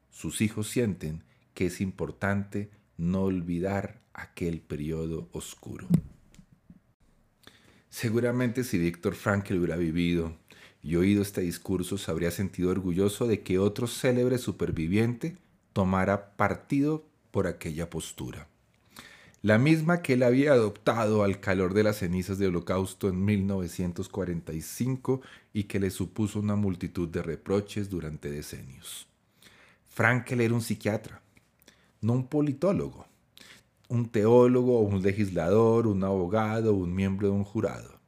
sus 0.10 0.42
hijos 0.42 0.70
sienten, 0.70 1.24
que 1.54 1.68
es 1.68 1.82
importante 1.82 2.70
no 2.98 3.24
olvidar 3.24 4.02
aquel 4.14 4.62
periodo 4.62 5.28
oscuro. 5.32 5.88
Seguramente 7.90 8.64
si 8.64 8.78
Víctor 8.78 9.16
Frankl 9.16 9.56
hubiera 9.56 9.78
vivido 9.78 10.38
y 10.84 10.98
oído 10.98 11.22
este 11.22 11.42
discurso, 11.42 11.98
se 11.98 12.12
habría 12.12 12.32
sentido 12.32 12.70
orgulloso 12.70 13.28
de 13.28 13.42
que 13.42 13.58
otro 13.58 13.88
célebre 13.88 14.38
superviviente 14.38 15.38
tomara 15.74 16.36
partido 16.36 17.06
por 17.32 17.48
aquella 17.48 17.90
postura. 17.90 18.48
La 19.46 19.60
misma 19.60 20.02
que 20.02 20.14
él 20.14 20.24
había 20.24 20.54
adoptado 20.54 21.24
al 21.24 21.40
calor 21.40 21.76
de 21.76 21.84
las 21.84 21.98
cenizas 21.98 22.40
del 22.40 22.50
holocausto 22.50 23.10
en 23.10 23.24
1945 23.24 25.22
y 25.54 25.66
que 25.66 25.80
le 25.80 25.92
supuso 25.92 26.40
una 26.40 26.56
multitud 26.56 27.08
de 27.08 27.22
reproches 27.22 27.88
durante 27.92 28.32
decenios. 28.32 29.08
Frankel 29.88 30.42
era 30.42 30.56
un 30.56 30.64
psiquiatra, 30.64 31.22
no 32.02 32.14
un 32.14 32.26
politólogo 32.26 33.06
un 33.88 34.10
teólogo, 34.10 34.80
un 34.80 35.04
legislador, 35.04 35.86
un 35.86 36.04
abogado, 36.04 36.74
un 36.74 36.96
miembro 36.96 37.28
de 37.28 37.34
un 37.36 37.44
jurado. 37.44 38.00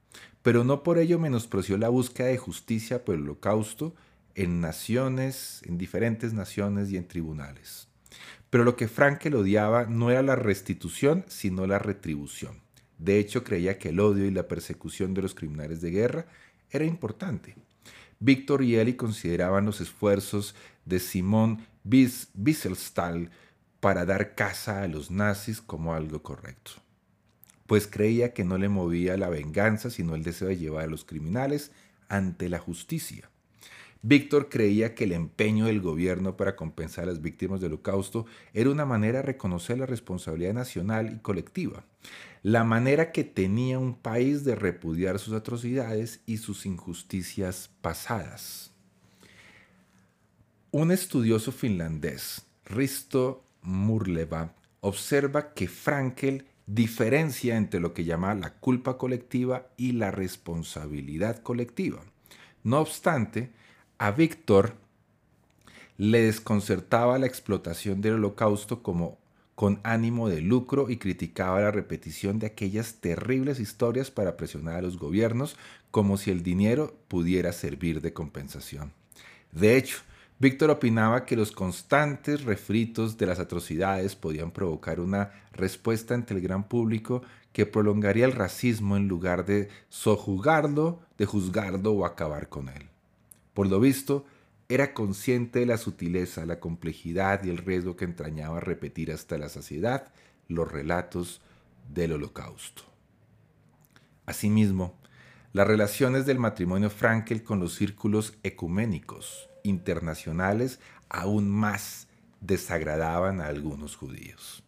Pero 0.41 0.63
no 0.63 0.81
por 0.81 0.97
ello 0.97 1.19
menospreció 1.19 1.77
la 1.77 1.89
búsqueda 1.89 2.29
de 2.29 2.39
justicia 2.39 3.05
por 3.05 3.13
el 3.13 3.21
holocausto 3.21 3.93
en 4.33 4.59
naciones, 4.59 5.61
en 5.65 5.77
diferentes 5.77 6.33
naciones 6.33 6.91
y 6.91 6.97
en 6.97 7.07
tribunales. 7.07 7.86
Pero 8.49 8.63
lo 8.63 8.75
que 8.75 8.87
Frankel 8.87 9.35
odiaba 9.35 9.85
no 9.85 10.09
era 10.09 10.21
la 10.21 10.35
restitución, 10.35 11.25
sino 11.27 11.67
la 11.67 11.79
retribución. 11.79 12.61
De 12.97 13.19
hecho, 13.19 13.43
creía 13.43 13.77
que 13.77 13.89
el 13.89 13.99
odio 13.99 14.25
y 14.25 14.31
la 14.31 14.47
persecución 14.47 15.13
de 15.13 15.21
los 15.21 15.35
criminales 15.35 15.81
de 15.81 15.91
guerra 15.91 16.25
era 16.71 16.85
importante. 16.85 17.55
Víctor 18.19 18.63
y 18.63 18.75
Eli 18.75 18.95
consideraban 18.95 19.65
los 19.65 19.79
esfuerzos 19.81 20.55
de 20.85 20.99
Simón 20.99 21.65
Wieselstahl 21.83 23.29
para 23.79 24.05
dar 24.05 24.33
caza 24.33 24.81
a 24.81 24.87
los 24.87 25.11
nazis 25.11 25.61
como 25.61 25.93
algo 25.93 26.23
correcto, 26.23 26.71
pues 27.67 27.87
creía 27.87 28.33
que 28.33 28.43
no 28.43 28.57
le 28.57 28.69
movía 28.69 29.17
la 29.17 29.29
venganza, 29.29 29.91
sino 29.91 30.15
el 30.15 30.23
deseo 30.23 30.47
de 30.47 30.57
llevar 30.57 30.85
a 30.85 30.87
los 30.87 31.05
criminales 31.05 31.71
ante 32.09 32.49
la 32.49 32.57
justicia. 32.57 33.29
Víctor 34.01 34.49
creía 34.49 34.95
que 34.95 35.05
el 35.05 35.11
empeño 35.11 35.65
del 35.65 35.81
gobierno 35.81 36.37
para 36.37 36.55
compensar 36.55 37.05
a 37.05 37.07
las 37.07 37.21
víctimas 37.21 37.59
del 37.59 37.73
holocausto 37.73 38.25
era 38.53 38.69
una 38.69 38.85
manera 38.85 39.19
de 39.19 39.25
reconocer 39.25 39.77
la 39.79 39.85
responsabilidad 39.85 40.53
nacional 40.53 41.13
y 41.13 41.19
colectiva, 41.19 41.83
la 42.43 42.63
manera 42.63 43.11
que 43.11 43.23
tenía 43.23 43.79
un 43.79 43.95
país 43.95 44.43
de 44.43 44.55
repudiar 44.55 45.19
sus 45.19 45.33
atrocidades 45.33 46.21
y 46.25 46.37
sus 46.37 46.65
injusticias 46.65 47.69
pasadas. 47.81 48.71
Un 50.71 50.91
estudioso 50.91 51.51
finlandés, 51.51 52.45
Risto 52.65 53.43
Murleva 53.61 54.53
observa 54.81 55.53
que 55.53 55.67
Frankel 55.67 56.45
diferencia 56.67 57.55
entre 57.55 57.79
lo 57.79 57.93
que 57.93 58.03
llama 58.03 58.35
la 58.35 58.53
culpa 58.53 58.97
colectiva 58.97 59.69
y 59.77 59.93
la 59.93 60.11
responsabilidad 60.11 61.41
colectiva. 61.41 62.03
No 62.63 62.79
obstante, 62.79 63.51
a 63.99 64.11
Víctor 64.11 64.75
le 65.97 66.21
desconcertaba 66.21 67.17
la 67.17 67.25
explotación 67.25 68.01
del 68.01 68.15
holocausto 68.15 68.83
como 68.83 69.17
con 69.55 69.79
ánimo 69.83 70.29
de 70.29 70.41
lucro 70.41 70.89
y 70.89 70.97
criticaba 70.97 71.61
la 71.61 71.71
repetición 71.71 72.37
de 72.37 72.45
aquellas 72.45 72.95
terribles 73.01 73.59
historias 73.59 74.11
para 74.11 74.37
presionar 74.37 74.75
a 74.75 74.81
los 74.83 74.99
gobiernos 74.99 75.57
como 75.89 76.17
si 76.17 76.29
el 76.29 76.43
dinero 76.43 76.95
pudiera 77.07 77.51
servir 77.51 78.01
de 78.01 78.13
compensación. 78.13 78.93
De 79.51 79.75
hecho, 79.75 79.97
Víctor 80.37 80.69
opinaba 80.69 81.25
que 81.25 81.35
los 81.35 81.51
constantes 81.51 82.43
refritos 82.43 83.17
de 83.17 83.25
las 83.25 83.39
atrocidades 83.39 84.15
podían 84.15 84.51
provocar 84.51 84.99
una 84.99 85.31
respuesta 85.53 86.13
ante 86.13 86.35
el 86.35 86.41
gran 86.41 86.67
público 86.67 87.23
que 87.51 87.65
prolongaría 87.65 88.25
el 88.25 88.33
racismo 88.33 88.95
en 88.95 89.07
lugar 89.07 89.45
de 89.47 89.69
sojuzgarlo, 89.89 90.99
de 91.17 91.25
juzgarlo 91.25 91.93
o 91.93 92.05
acabar 92.05 92.49
con 92.49 92.69
él. 92.69 92.87
Por 93.57 93.69
lo 93.69 93.79
visto, 93.79 94.23
era 94.69 94.93
consciente 94.93 95.61
de 95.61 95.65
la 95.65 95.79
sutileza, 95.79 96.45
la 96.45 96.59
complejidad 96.59 97.43
y 97.43 97.49
el 97.49 97.57
riesgo 97.57 97.95
que 97.95 98.05
entrañaba 98.05 98.59
repetir 98.59 99.11
hasta 99.11 99.39
la 99.39 99.49
saciedad 99.49 100.13
los 100.47 100.71
relatos 100.71 101.41
del 101.91 102.11
holocausto. 102.11 102.83
Asimismo, 104.27 104.93
las 105.53 105.65
relaciones 105.65 106.27
del 106.27 106.37
matrimonio 106.37 106.91
Frankel 106.91 107.41
con 107.41 107.59
los 107.59 107.73
círculos 107.73 108.37
ecuménicos 108.43 109.49
internacionales 109.63 110.79
aún 111.09 111.49
más 111.49 112.09
desagradaban 112.41 113.41
a 113.41 113.47
algunos 113.47 113.95
judíos. 113.95 114.63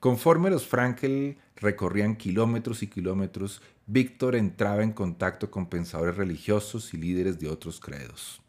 Conforme 0.00 0.48
los 0.48 0.66
Frankel 0.66 1.36
recorrían 1.64 2.14
kilómetros 2.14 2.82
y 2.82 2.86
kilómetros, 2.86 3.62
Víctor 3.86 4.36
entraba 4.36 4.84
en 4.84 4.92
contacto 4.92 5.50
con 5.50 5.66
pensadores 5.66 6.16
religiosos 6.16 6.94
y 6.94 6.98
líderes 6.98 7.40
de 7.40 7.48
otros 7.48 7.80
credos. 7.80 8.40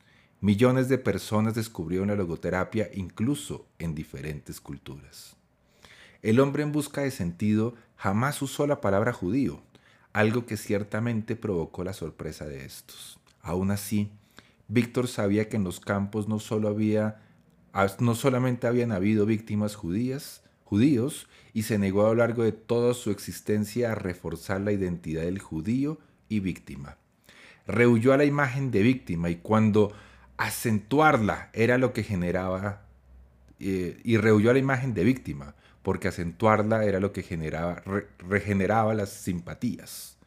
Millones 0.41 0.89
de 0.89 0.99
personas 0.99 1.55
descubrieron 1.55 2.09
la 2.09 2.15
logoterapia 2.15 2.89
incluso 2.93 3.65
en 3.79 3.95
diferentes 3.95 4.61
culturas. 4.61 5.35
El 6.21 6.39
hombre 6.39 6.63
en 6.63 6.71
busca 6.71 7.01
de 7.01 7.11
sentido 7.11 7.75
jamás 7.95 8.41
usó 8.41 8.67
la 8.67 8.81
palabra 8.81 9.13
judío, 9.13 9.61
algo 10.13 10.45
que 10.45 10.57
ciertamente 10.57 11.35
provocó 11.35 11.83
la 11.83 11.93
sorpresa 11.93 12.45
de 12.45 12.65
estos. 12.65 13.17
Aún 13.41 13.71
así, 13.71 14.11
Víctor 14.67 15.07
sabía 15.07 15.49
que 15.49 15.55
en 15.55 15.63
los 15.63 15.79
campos 15.79 16.27
no, 16.27 16.39
solo 16.39 16.67
había, 16.67 17.21
no 17.99 18.15
solamente 18.15 18.67
habían 18.67 18.91
habido 18.91 19.25
víctimas 19.25 19.75
judías, 19.75 20.44
judíos, 20.65 21.27
y 21.53 21.63
se 21.63 21.79
negó 21.79 22.05
a 22.05 22.09
lo 22.09 22.15
largo 22.15 22.43
de 22.43 22.51
toda 22.51 22.93
su 22.93 23.11
existencia 23.11 23.93
a 23.93 23.95
reforzar 23.95 24.59
la 24.59 24.73
identidad 24.73 25.21
del 25.21 25.39
judío 25.39 25.99
y 26.27 26.41
víctima. 26.41 26.97
Rehuyó 27.65 28.13
a 28.13 28.17
la 28.17 28.25
imagen 28.25 28.71
de 28.71 28.81
víctima 28.83 29.29
y 29.29 29.37
cuando 29.37 29.93
acentuarla 30.37 31.49
era 31.53 31.77
lo 31.77 31.93
que 31.93 32.03
generaba, 32.03 32.81
eh, 33.59 33.97
y 34.03 34.17
rehuyó 34.17 34.49
a 34.49 34.53
la 34.53 34.59
imagen 34.59 34.93
de 34.93 35.05
víctima, 35.05 35.55
porque 35.81 36.09
acentuarla 36.09 36.83
era 36.83 36.99
lo 36.99 37.13
que 37.13 37.23
generaba, 37.23 37.81
regeneraba 38.27 38.93
las 38.95 39.11
simpatías. 39.11 40.17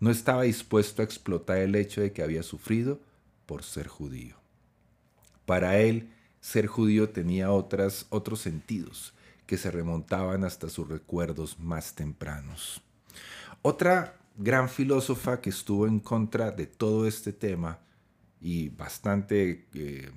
No 0.00 0.10
estaba 0.10 0.42
dispuesto 0.42 1.02
a 1.02 1.04
explotar 1.04 1.58
el 1.58 1.74
hecho 1.74 2.00
de 2.00 2.12
que 2.12 2.22
había 2.22 2.44
sufrido 2.44 3.00
por 3.46 3.64
ser 3.64 3.88
judío. 3.88 4.36
Para 5.44 5.78
él, 5.78 6.10
ser 6.40 6.68
judío 6.68 7.10
tenía 7.10 7.50
otras, 7.50 8.06
otros 8.10 8.40
sentidos 8.40 9.12
que 9.48 9.56
se 9.56 9.70
remontaban 9.70 10.44
hasta 10.44 10.68
sus 10.68 10.86
recuerdos 10.86 11.58
más 11.58 11.94
tempranos. 11.94 12.82
Otra 13.62 14.14
gran 14.36 14.68
filósofa 14.68 15.40
que 15.40 15.48
estuvo 15.48 15.86
en 15.86 16.00
contra 16.00 16.50
de 16.50 16.66
todo 16.66 17.08
este 17.08 17.32
tema 17.32 17.78
y 18.42 18.68
bastante 18.68 19.66
eh, 19.72 20.10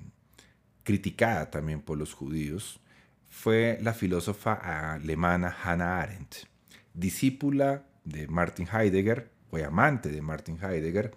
criticada 0.84 1.50
también 1.50 1.80
por 1.80 1.96
los 1.96 2.12
judíos 2.12 2.78
fue 3.30 3.78
la 3.80 3.94
filósofa 3.94 4.52
alemana 4.92 5.56
Hannah 5.64 6.02
Arendt, 6.02 6.34
discípula 6.92 7.86
de 8.04 8.28
Martin 8.28 8.68
Heidegger, 8.70 9.30
fue 9.50 9.64
amante 9.64 10.10
de 10.10 10.20
Martin 10.20 10.58
Heidegger, 10.62 11.10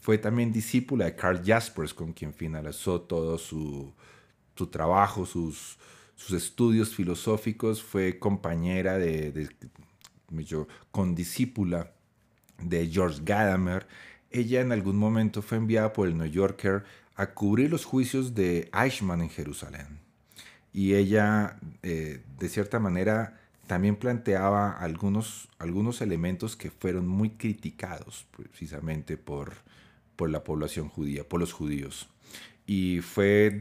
fue 0.00 0.16
también 0.16 0.52
discípula 0.52 1.04
de 1.04 1.14
Karl 1.14 1.42
Jaspers, 1.44 1.92
con 1.92 2.14
quien 2.14 2.32
finalizó 2.32 3.02
todo 3.02 3.36
su, 3.36 3.92
trabajo, 4.70 5.26
sus, 5.26 5.76
sus, 6.18 6.32
estudios 6.32 6.94
filosóficos. 6.94 7.82
Fue 7.82 8.18
compañera 8.18 8.98
de, 8.98 9.48
con 10.90 11.14
discípula 11.14 11.92
de 12.62 12.86
George 12.88 13.20
Gadamer 13.24 13.86
ella 14.30 14.60
en 14.60 14.72
algún 14.72 14.96
momento 14.96 15.42
fue 15.42 15.58
enviada 15.58 15.92
por 15.92 16.06
el 16.06 16.16
New 16.16 16.26
Yorker 16.26 16.84
a 17.16 17.32
cubrir 17.34 17.70
los 17.70 17.84
juicios 17.84 18.34
de 18.34 18.70
Eichmann 18.72 19.22
en 19.22 19.30
Jerusalén. 19.30 20.00
Y 20.72 20.94
ella, 20.94 21.58
eh, 21.82 22.22
de 22.38 22.48
cierta 22.48 22.78
manera, 22.78 23.40
también 23.66 23.96
planteaba 23.96 24.72
algunos, 24.72 25.48
algunos 25.58 26.00
elementos 26.00 26.56
que 26.56 26.70
fueron 26.70 27.08
muy 27.08 27.30
criticados 27.30 28.26
precisamente 28.36 29.16
por, 29.16 29.54
por 30.14 30.30
la 30.30 30.44
población 30.44 30.88
judía, 30.88 31.26
por 31.26 31.40
los 31.40 31.52
judíos. 31.52 32.08
Y 32.66 33.00
fue 33.00 33.60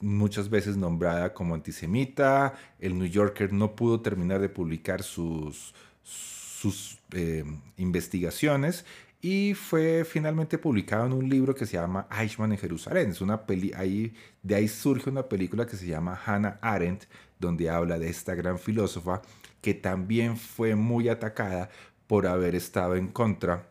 muchas 0.00 0.48
veces 0.50 0.76
nombrada 0.76 1.32
como 1.34 1.54
antisemita. 1.54 2.54
El 2.78 2.98
New 2.98 3.08
Yorker 3.08 3.52
no 3.52 3.74
pudo 3.74 4.00
terminar 4.00 4.40
de 4.40 4.48
publicar 4.48 5.02
sus, 5.02 5.74
sus 6.02 6.98
eh, 7.12 7.44
investigaciones 7.76 8.84
y 9.20 9.54
fue 9.54 10.04
finalmente 10.04 10.58
publicado 10.58 11.06
en 11.06 11.12
un 11.12 11.28
libro 11.28 11.54
que 11.54 11.64
se 11.64 11.74
llama 11.74 12.08
Eichmann 12.10 12.52
en 12.52 12.58
Jerusalén. 12.58 13.10
Es 13.10 13.20
una 13.20 13.46
peli 13.46 13.72
ahí, 13.76 14.14
de 14.42 14.56
ahí 14.56 14.68
surge 14.68 15.08
una 15.10 15.28
película 15.28 15.64
que 15.66 15.76
se 15.76 15.86
llama 15.86 16.20
Hannah 16.26 16.58
Arendt, 16.60 17.04
donde 17.38 17.70
habla 17.70 17.98
de 17.98 18.08
esta 18.08 18.34
gran 18.34 18.58
filósofa 18.58 19.22
que 19.60 19.74
también 19.74 20.36
fue 20.36 20.74
muy 20.74 21.08
atacada 21.08 21.70
por 22.08 22.26
haber 22.26 22.54
estado 22.56 22.96
en 22.96 23.08
contra, 23.08 23.70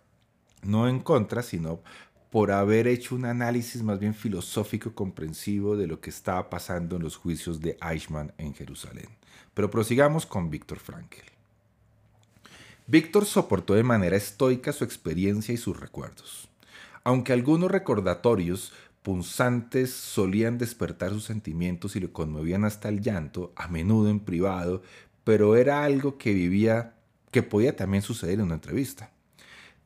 no 0.63 0.87
en 0.87 0.99
contra, 1.01 1.43
sino 1.43 1.81
por 2.31 2.51
haber 2.51 2.87
hecho 2.87 3.13
un 3.13 3.25
análisis 3.25 3.83
más 3.83 3.99
bien 3.99 4.15
filosófico 4.15 4.95
comprensivo 4.95 5.75
de 5.75 5.85
lo 5.85 5.99
que 5.99 6.09
estaba 6.09 6.49
pasando 6.49 6.95
en 6.95 7.03
los 7.03 7.17
juicios 7.17 7.59
de 7.59 7.77
Eichmann 7.81 8.33
en 8.37 8.55
Jerusalén. 8.55 9.09
Pero 9.53 9.69
prosigamos 9.69 10.25
con 10.25 10.49
Víctor 10.49 10.79
Frankl. 10.79 11.19
Víctor 12.87 13.25
soportó 13.25 13.73
de 13.73 13.83
manera 13.83 14.15
estoica 14.15 14.71
su 14.71 14.85
experiencia 14.85 15.53
y 15.53 15.57
sus 15.57 15.77
recuerdos. 15.77 16.47
Aunque 17.03 17.33
algunos 17.33 17.69
recordatorios 17.69 18.71
punzantes 19.03 19.91
solían 19.91 20.57
despertar 20.57 21.11
sus 21.11 21.25
sentimientos 21.25 21.97
y 21.97 21.99
le 21.99 22.13
conmovían 22.13 22.63
hasta 22.63 22.87
el 22.87 23.01
llanto, 23.01 23.51
a 23.57 23.67
menudo 23.67 24.09
en 24.09 24.21
privado, 24.21 24.83
pero 25.25 25.57
era 25.57 25.83
algo 25.83 26.17
que 26.17 26.33
vivía, 26.33 26.95
que 27.29 27.43
podía 27.43 27.75
también 27.75 28.03
suceder 28.03 28.35
en 28.35 28.45
una 28.45 28.55
entrevista. 28.55 29.10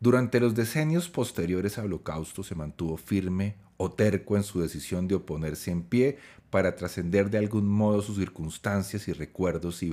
Durante 0.06 0.40
los 0.40 0.54
decenios 0.54 1.10
posteriores 1.10 1.80
al 1.80 1.86
holocausto 1.86 2.44
se 2.44 2.54
mantuvo 2.54 2.96
firme 2.96 3.56
o 3.78 3.92
terco 3.92 4.38
en 4.38 4.44
su 4.44 4.62
decisión 4.62 5.08
de 5.08 5.16
oponerse 5.16 5.72
en 5.72 5.82
pie 5.82 6.20
para 6.52 6.76
trascender 6.76 7.32
de 7.32 7.40
algún 7.40 7.68
modo 7.68 8.04
sus 8.04 8.18
circunstancias 8.18 9.08
y 9.08 9.14
recuerdos 9.14 9.82
y, 9.82 9.92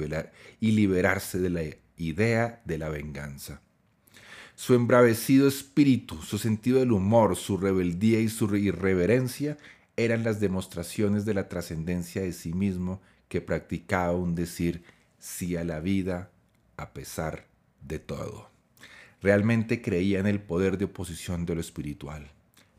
y 0.61 0.73
liberarse 0.73 1.39
de 1.39 1.49
la 1.49 1.63
idea 1.97 2.61
de 2.67 2.77
la 2.77 2.91
venganza. 2.91 3.63
Su 4.55 4.75
embravecido 4.75 5.49
espíritu, 5.49 6.21
su 6.21 6.37
sentido 6.37 6.81
del 6.81 6.93
humor, 6.93 7.35
su 7.35 7.57
rebeldía 7.57 8.21
y 8.21 8.29
su 8.29 8.55
irreverencia 8.55 9.57
eran 9.97 10.25
las 10.25 10.41
demostraciones 10.41 11.25
de 11.25 11.33
la 11.33 11.49
trascendencia 11.49 12.21
de 12.21 12.35
sí 12.35 12.53
mismo 12.53 13.01
que 13.31 13.41
practicaba 13.41 14.13
un 14.13 14.35
decir 14.35 14.85
sí 15.19 15.57
a 15.57 15.65
la 15.65 15.81
vida 15.81 16.31
a 16.77 16.93
pesar 16.93 17.47
de 17.81 17.99
todo 17.99 18.52
realmente 19.23 19.81
creía 19.81 20.19
en 20.19 20.27
el 20.27 20.41
poder 20.41 20.77
de 20.77 20.87
oposición 20.87 21.47
de 21.47 21.55
lo 21.55 21.61
espiritual. 21.61 22.31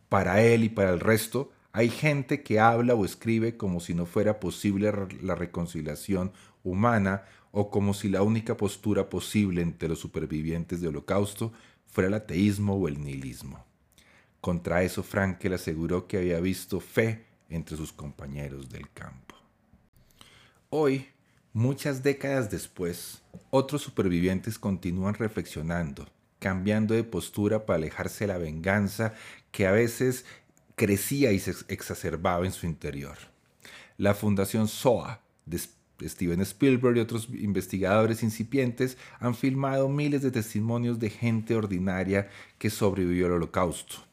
Para 0.09 0.43
él 0.43 0.65
y 0.65 0.69
para 0.69 0.91
el 0.91 0.99
resto, 0.99 1.51
hay 1.71 1.89
gente 1.89 2.43
que 2.43 2.59
habla 2.59 2.93
o 2.93 3.05
escribe 3.05 3.57
como 3.57 3.79
si 3.79 3.95
no 3.95 4.05
fuera 4.05 4.39
posible 4.39 4.91
la 5.21 5.35
reconciliación 5.35 6.33
humana 6.63 7.23
o 7.51 7.71
como 7.71 7.93
si 7.93 8.09
la 8.09 8.21
única 8.21 8.57
postura 8.57 9.09
posible 9.09 9.61
entre 9.61 9.89
los 9.89 9.99
supervivientes 9.99 10.81
de 10.81 10.89
holocausto 10.89 11.53
fuera 11.87 12.09
el 12.09 12.13
ateísmo 12.13 12.75
o 12.75 12.87
el 12.87 13.01
nihilismo. 13.01 13.65
Contra 14.41 14.83
eso 14.83 15.01
Frankel 15.01 15.53
aseguró 15.53 16.07
que 16.07 16.17
había 16.17 16.39
visto 16.39 16.79
fe 16.79 17.25
entre 17.49 17.77
sus 17.77 17.93
compañeros 17.93 18.69
del 18.69 18.91
campo. 18.91 19.35
Hoy, 20.69 21.07
muchas 21.53 22.03
décadas 22.03 22.51
después, 22.51 23.21
otros 23.49 23.81
supervivientes 23.81 24.59
continúan 24.59 25.13
reflexionando 25.13 26.07
cambiando 26.43 26.93
de 26.93 27.05
postura 27.05 27.65
para 27.65 27.77
alejarse 27.77 28.25
de 28.25 28.33
la 28.33 28.37
venganza 28.37 29.13
que 29.51 29.65
a 29.65 29.71
veces 29.71 30.25
crecía 30.75 31.31
y 31.31 31.39
se 31.39 31.55
exacerbaba 31.69 32.45
en 32.45 32.51
su 32.51 32.65
interior. 32.65 33.17
La 33.97 34.13
Fundación 34.13 34.67
SOA 34.67 35.21
de 35.45 36.09
Steven 36.09 36.41
Spielberg 36.41 36.97
y 36.97 36.99
otros 36.99 37.29
investigadores 37.29 38.23
incipientes 38.23 38.97
han 39.21 39.35
filmado 39.35 39.87
miles 39.87 40.21
de 40.21 40.31
testimonios 40.31 40.99
de 40.99 41.11
gente 41.11 41.55
ordinaria 41.55 42.27
que 42.57 42.69
sobrevivió 42.69 43.27
al 43.27 43.33
holocausto. 43.33 44.03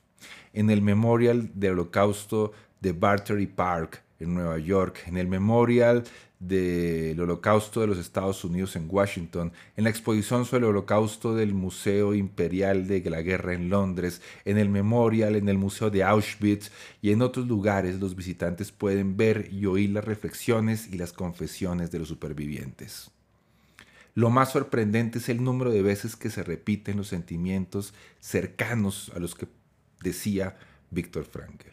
En 0.53 0.71
el 0.71 0.83
Memorial 0.83 1.51
del 1.55 1.73
Holocausto 1.73 2.53
de 2.81 2.93
Battery 2.93 3.49
Park, 3.49 4.05
en 4.20 4.35
Nueva 4.35 4.59
York, 4.59 5.02
en 5.06 5.16
el 5.16 5.26
Memorial 5.26 6.04
del 6.38 7.20
Holocausto 7.20 7.83
de 7.83 7.87
los 7.87 7.98
Estados 7.98 8.44
Unidos 8.44 8.74
en 8.74 8.87
Washington, 8.88 9.52
en 9.76 9.85
la 9.85 9.90
exposición 9.90 10.46
sobre 10.46 10.64
el 10.64 10.70
Holocausto 10.70 11.35
del 11.35 11.52
Museo 11.52 12.14
Imperial 12.14 12.87
de 12.87 13.02
la 13.11 13.20
Guerra 13.20 13.52
en 13.52 13.68
Londres, 13.68 14.22
en 14.46 14.56
el 14.56 14.70
Memorial, 14.70 15.37
en 15.37 15.48
el 15.50 15.59
Museo 15.59 15.90
de 15.90 16.02
Auschwitz 16.02 16.70
y 17.02 17.12
en 17.12 17.20
otros 17.20 17.46
lugares 17.46 18.00
los 18.00 18.16
visitantes 18.16 18.72
pueden 18.72 19.18
ver 19.18 19.48
y 19.52 19.66
oír 19.66 19.90
las 19.90 20.04
reflexiones 20.04 20.88
y 20.90 20.96
las 20.96 21.12
confesiones 21.12 21.90
de 21.90 21.98
los 21.98 22.09
supervivientes. 22.09 23.11
Lo 24.14 24.30
más 24.30 24.52
sorprendente 24.52 25.18
es 25.18 25.28
el 25.28 25.44
número 25.44 25.70
de 25.70 25.83
veces 25.83 26.16
que 26.16 26.30
se 26.30 26.42
repiten 26.42 26.96
los 26.96 27.09
sentimientos 27.09 27.94
cercanos 28.18 29.12
a 29.14 29.18
los 29.18 29.35
que 29.35 29.46
decía 30.02 30.59
Víctor 30.90 31.24
Frankl, 31.24 31.68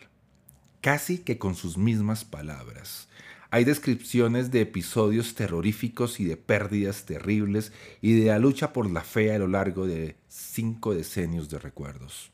casi 0.87 1.17
que 1.17 1.37
con 1.37 1.53
sus 1.53 1.77
mismas 1.77 2.23
palabras. 2.23 3.09
Hay 3.51 3.65
descripciones 3.65 4.51
de 4.51 4.61
episodios 4.61 5.35
terroríficos 5.35 6.21
y 6.21 6.23
de 6.23 6.37
pérdidas 6.37 7.05
terribles 7.05 7.73
y 7.99 8.17
de 8.17 8.27
la 8.27 8.39
lucha 8.39 8.71
por 8.71 8.89
la 8.89 9.01
fe 9.01 9.33
a 9.33 9.37
lo 9.37 9.49
largo 9.49 9.85
de 9.85 10.15
cinco 10.29 10.95
decenios 10.95 11.49
de 11.49 11.59
recuerdos. 11.59 12.31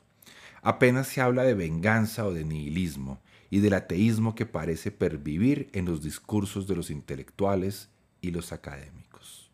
Apenas 0.62 1.08
se 1.08 1.20
habla 1.20 1.42
de 1.42 1.56
venganza 1.56 2.28
o 2.28 2.32
de 2.32 2.46
nihilismo 2.46 3.20
y 3.50 3.60
del 3.60 3.74
ateísmo 3.74 4.36
que 4.36 4.46
parece 4.46 4.92
pervivir 4.92 5.68
en 5.74 5.86
los 5.86 6.04
discursos 6.04 6.68
de 6.68 6.76
los 6.76 6.92
intelectuales 6.92 7.89
y 8.22 8.30
los 8.30 8.52
académicos. 8.52 9.50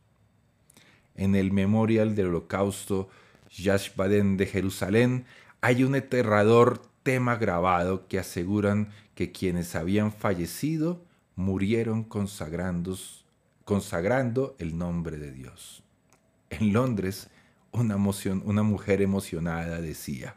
En 1.15 1.35
el 1.35 1.53
Memorial 1.53 2.15
del 2.15 2.25
Holocausto 2.25 3.07
Yashbaden 3.49 4.35
de 4.35 4.45
Jerusalén 4.45 5.23
hay 5.61 5.85
un 5.85 5.95
aterrador 5.95 6.81
tema 7.09 7.37
grabado 7.37 8.07
que 8.07 8.19
aseguran 8.19 8.89
que 9.15 9.31
quienes 9.31 9.73
habían 9.73 10.11
fallecido 10.11 11.03
murieron 11.35 12.03
consagrando 12.03 12.95
el 14.59 14.77
nombre 14.77 15.17
de 15.17 15.31
Dios. 15.31 15.81
En 16.51 16.71
Londres, 16.71 17.31
una, 17.71 17.95
una 17.95 18.61
mujer 18.61 19.01
emocionada 19.01 19.81
decía, 19.81 20.35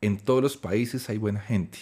en 0.00 0.18
todos 0.18 0.42
los 0.42 0.56
países 0.56 1.08
hay 1.08 1.18
buena 1.18 1.38
gente. 1.38 1.78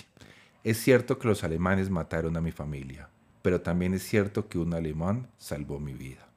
Es 0.62 0.76
cierto 0.76 1.18
que 1.18 1.28
los 1.28 1.42
alemanes 1.42 1.88
mataron 1.88 2.36
a 2.36 2.42
mi 2.42 2.52
familia, 2.52 3.08
pero 3.40 3.62
también 3.62 3.94
es 3.94 4.02
cierto 4.02 4.46
que 4.46 4.58
un 4.58 4.74
alemán 4.74 5.26
salvó 5.38 5.80
mi 5.80 5.94
vida. 5.94 6.28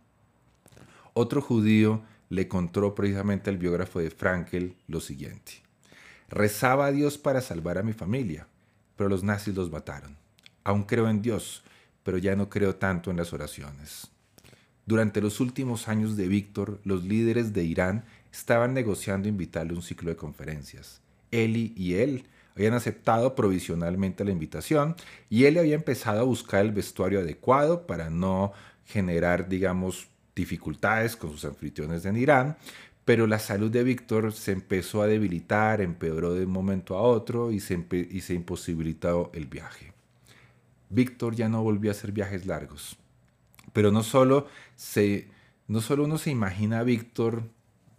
Otro 1.14 1.42
judío 1.42 2.04
le 2.30 2.48
contó 2.48 2.96
precisamente 2.96 3.50
al 3.50 3.58
biógrafo 3.58 4.00
de 4.00 4.12
Frankel 4.12 4.78
lo 4.88 5.02
siguiente. 5.02 5.65
Rezaba 6.30 6.88
a 6.88 6.92
Dios 6.92 7.18
para 7.18 7.42
salvar 7.42 7.78
a 7.78 7.84
mi 7.84 7.94
familia, 7.94 8.48
pero 8.96 9.10
los 9.10 9.24
nazis 9.24 9.56
los 9.56 9.72
mataron. 9.72 10.18
Aún 10.64 10.84
creo 10.84 11.10
en 11.10 11.22
Dios, 11.22 11.64
pero 12.04 12.18
ya 12.18 12.36
no 12.36 12.50
creo 12.50 12.76
tanto 12.76 13.12
en 13.12 13.18
las 13.18 13.34
oraciones. 13.34 14.10
Durante 14.86 15.22
los 15.22 15.40
últimos 15.40 15.88
años 15.88 16.16
de 16.16 16.28
Víctor, 16.28 16.80
los 16.84 17.04
líderes 17.04 17.54
de 17.54 17.64
Irán 17.64 18.06
estaban 18.32 18.74
negociando 18.74 19.28
invitarle 19.28 19.74
a 19.74 19.78
un 19.78 19.82
ciclo 19.82 20.10
de 20.10 20.16
conferencias. 20.16 21.02
Eli 21.32 21.74
y 21.76 21.96
él 21.96 22.26
habían 22.56 22.74
aceptado 22.74 23.36
provisionalmente 23.36 24.24
la 24.24 24.32
invitación 24.32 24.96
y 25.30 25.46
él 25.46 25.58
había 25.58 25.76
empezado 25.76 26.22
a 26.22 26.24
buscar 26.24 26.64
el 26.66 26.72
vestuario 26.72 27.20
adecuado 27.20 27.88
para 27.88 28.10
no 28.10 28.54
generar, 28.86 29.50
digamos, 29.50 30.08
dificultades 30.36 31.16
con 31.16 31.32
sus 31.32 31.46
anfitriones 31.46 32.06
en 32.06 32.18
Irán, 32.18 32.58
pero 33.06 33.28
la 33.28 33.38
salud 33.38 33.70
de 33.70 33.84
Víctor 33.84 34.34
se 34.34 34.52
empezó 34.52 35.04
a 35.04 35.08
debilitar, 35.08 35.80
empeoró 35.80 36.34
de 36.34 36.46
un 36.46 36.52
momento 36.52 36.98
a 36.98 37.02
otro 37.04 37.52
y 37.52 37.60
se, 37.60 37.76
imposibilitó 38.34 39.30
el 39.36 39.46
viaje. 39.46 39.94
Víctor 40.90 41.36
ya 41.36 41.48
no 41.48 41.62
volvió 41.62 41.92
a 41.92 41.94
hacer 41.94 42.12
viajes 42.12 42.48
largos. 42.48 42.98
Pero 43.74 43.92
no 43.92 44.02
solo, 44.02 44.48
no 45.68 45.82
solo 45.82 46.06
uno 46.06 46.18
se 46.18 46.32
imagina 46.32 46.80
a 46.80 46.84
Víctor, 46.84 47.44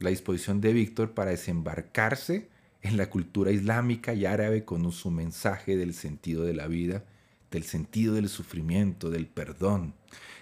la 0.00 0.10
disposición 0.10 0.60
de 0.60 0.72
Víctor 0.72 1.12
para 1.12 1.30
desembarcarse 1.30 2.48
en 2.82 2.96
la 2.96 3.08
cultura 3.08 3.52
islámica 3.52 4.12
y 4.12 4.26
árabe 4.26 4.64
con 4.64 4.90
su 4.90 5.10
mensaje 5.12 5.76
del 5.76 5.94
sentido 5.94 6.42
de 6.42 6.54
la 6.54 6.66
vida, 6.66 7.04
del 7.52 7.62
sentido 7.62 8.14
del 8.14 8.28
sufrimiento, 8.28 9.10
del 9.10 9.28
perdón, 9.28 9.94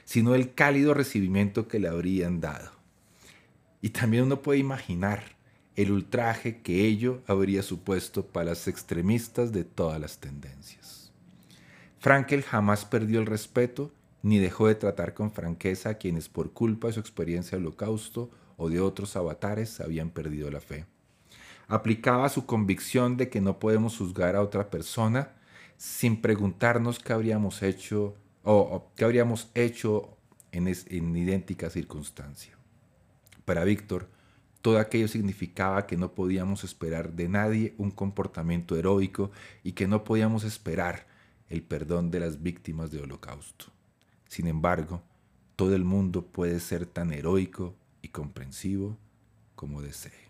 sino 0.04 0.34
el 0.34 0.54
cálido 0.54 0.94
recibimiento 0.94 1.68
que 1.68 1.78
le 1.78 1.88
habrían 1.88 2.40
dado. 2.40 2.73
Y 3.84 3.90
también 3.90 4.22
uno 4.22 4.40
puede 4.40 4.60
imaginar 4.60 5.36
el 5.76 5.92
ultraje 5.92 6.62
que 6.62 6.86
ello 6.86 7.20
habría 7.26 7.62
supuesto 7.62 8.24
para 8.24 8.48
los 8.48 8.66
extremistas 8.66 9.52
de 9.52 9.64
todas 9.64 10.00
las 10.00 10.16
tendencias. 10.20 11.12
Frankel 11.98 12.42
jamás 12.42 12.86
perdió 12.86 13.20
el 13.20 13.26
respeto 13.26 13.92
ni 14.22 14.38
dejó 14.38 14.68
de 14.68 14.74
tratar 14.74 15.12
con 15.12 15.32
franqueza 15.32 15.90
a 15.90 15.98
quienes 15.98 16.30
por 16.30 16.54
culpa 16.54 16.86
de 16.86 16.94
su 16.94 17.00
experiencia 17.00 17.58
del 17.58 17.66
holocausto 17.66 18.30
o 18.56 18.70
de 18.70 18.80
otros 18.80 19.16
avatares 19.16 19.78
habían 19.82 20.08
perdido 20.08 20.50
la 20.50 20.62
fe. 20.62 20.86
Aplicaba 21.68 22.30
su 22.30 22.46
convicción 22.46 23.18
de 23.18 23.28
que 23.28 23.42
no 23.42 23.58
podemos 23.58 23.98
juzgar 23.98 24.34
a 24.34 24.40
otra 24.40 24.70
persona 24.70 25.32
sin 25.76 26.22
preguntarnos 26.22 27.00
qué 27.00 27.12
habríamos 27.12 27.62
hecho 27.62 28.16
o, 28.44 28.90
qué 28.96 29.04
habríamos 29.04 29.50
hecho 29.54 30.16
en, 30.52 30.68
en 30.68 31.16
idéntica 31.18 31.68
circunstancia. 31.68 32.53
Para 33.44 33.64
Víctor, 33.64 34.08
todo 34.62 34.78
aquello 34.78 35.08
significaba 35.08 35.86
que 35.86 35.96
no 35.96 36.14
podíamos 36.14 36.64
esperar 36.64 37.12
de 37.12 37.28
nadie 37.28 37.74
un 37.76 37.90
comportamiento 37.90 38.76
heroico 38.76 39.30
y 39.62 39.72
que 39.72 39.86
no 39.86 40.04
podíamos 40.04 40.44
esperar 40.44 41.06
el 41.50 41.62
perdón 41.62 42.10
de 42.10 42.20
las 42.20 42.42
víctimas 42.42 42.90
del 42.90 43.02
holocausto. 43.02 43.66
Sin 44.28 44.46
embargo, 44.46 45.02
todo 45.56 45.74
el 45.74 45.84
mundo 45.84 46.24
puede 46.26 46.60
ser 46.60 46.86
tan 46.86 47.12
heroico 47.12 47.74
y 48.00 48.08
comprensivo 48.08 48.96
como 49.54 49.82
desee. 49.82 50.23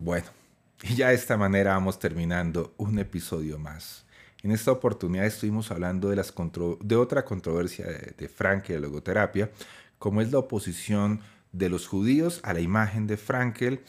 Bueno, 0.00 0.28
y 0.82 0.94
ya 0.94 1.08
de 1.10 1.14
esta 1.14 1.36
manera 1.36 1.74
vamos 1.74 1.98
terminando 1.98 2.74
un 2.78 2.98
episodio 2.98 3.58
más. 3.58 4.06
En 4.42 4.50
esta 4.50 4.72
oportunidad 4.72 5.26
estuvimos 5.26 5.70
hablando 5.70 6.08
de, 6.08 6.16
las 6.16 6.32
de 6.80 6.96
otra 6.96 7.26
controversia 7.26 7.84
de, 7.86 8.14
de 8.16 8.28
Frankel, 8.28 8.76
la 8.76 8.88
logoterapia, 8.88 9.50
como 9.98 10.22
es 10.22 10.32
la 10.32 10.38
oposición 10.38 11.20
de 11.52 11.68
los 11.68 11.86
judíos 11.86 12.40
a 12.44 12.54
la 12.54 12.60
imagen 12.60 13.06
de 13.06 13.18
Frankel, 13.18 13.84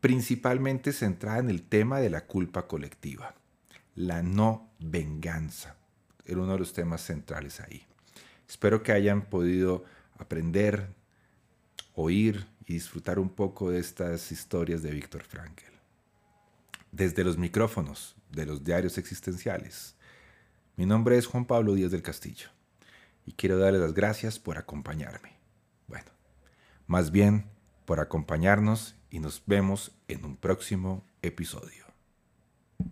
principalmente 0.00 0.92
centrada 0.92 1.38
en 1.38 1.48
el 1.48 1.62
tema 1.62 2.00
de 2.00 2.10
la 2.10 2.26
culpa 2.26 2.66
colectiva, 2.66 3.36
la 3.94 4.24
no 4.24 4.70
venganza. 4.80 5.76
Era 6.26 6.40
uno 6.40 6.54
de 6.54 6.58
los 6.58 6.72
temas 6.72 7.00
centrales 7.00 7.60
ahí. 7.60 7.86
Espero 8.48 8.82
que 8.82 8.90
hayan 8.90 9.22
podido 9.22 9.84
aprender, 10.18 10.88
oír 11.94 12.44
y 12.66 12.74
disfrutar 12.74 13.18
un 13.18 13.28
poco 13.28 13.70
de 13.70 13.78
estas 13.78 14.32
historias 14.32 14.82
de 14.82 14.90
Víctor 14.90 15.22
Frankel. 15.22 15.72
Desde 16.92 17.24
los 17.24 17.36
micrófonos 17.36 18.16
de 18.30 18.46
los 18.46 18.64
diarios 18.64 18.98
existenciales. 18.98 19.96
Mi 20.76 20.86
nombre 20.86 21.16
es 21.16 21.26
Juan 21.26 21.44
Pablo 21.44 21.74
Díaz 21.74 21.90
del 21.90 22.02
Castillo 22.02 22.48
y 23.26 23.32
quiero 23.32 23.58
darles 23.58 23.80
las 23.80 23.94
gracias 23.94 24.38
por 24.38 24.58
acompañarme. 24.58 25.32
Bueno, 25.86 26.10
más 26.86 27.10
bien 27.10 27.46
por 27.84 28.00
acompañarnos 28.00 28.96
y 29.10 29.20
nos 29.20 29.42
vemos 29.46 29.92
en 30.08 30.24
un 30.24 30.36
próximo 30.36 31.04
episodio. 31.22 31.83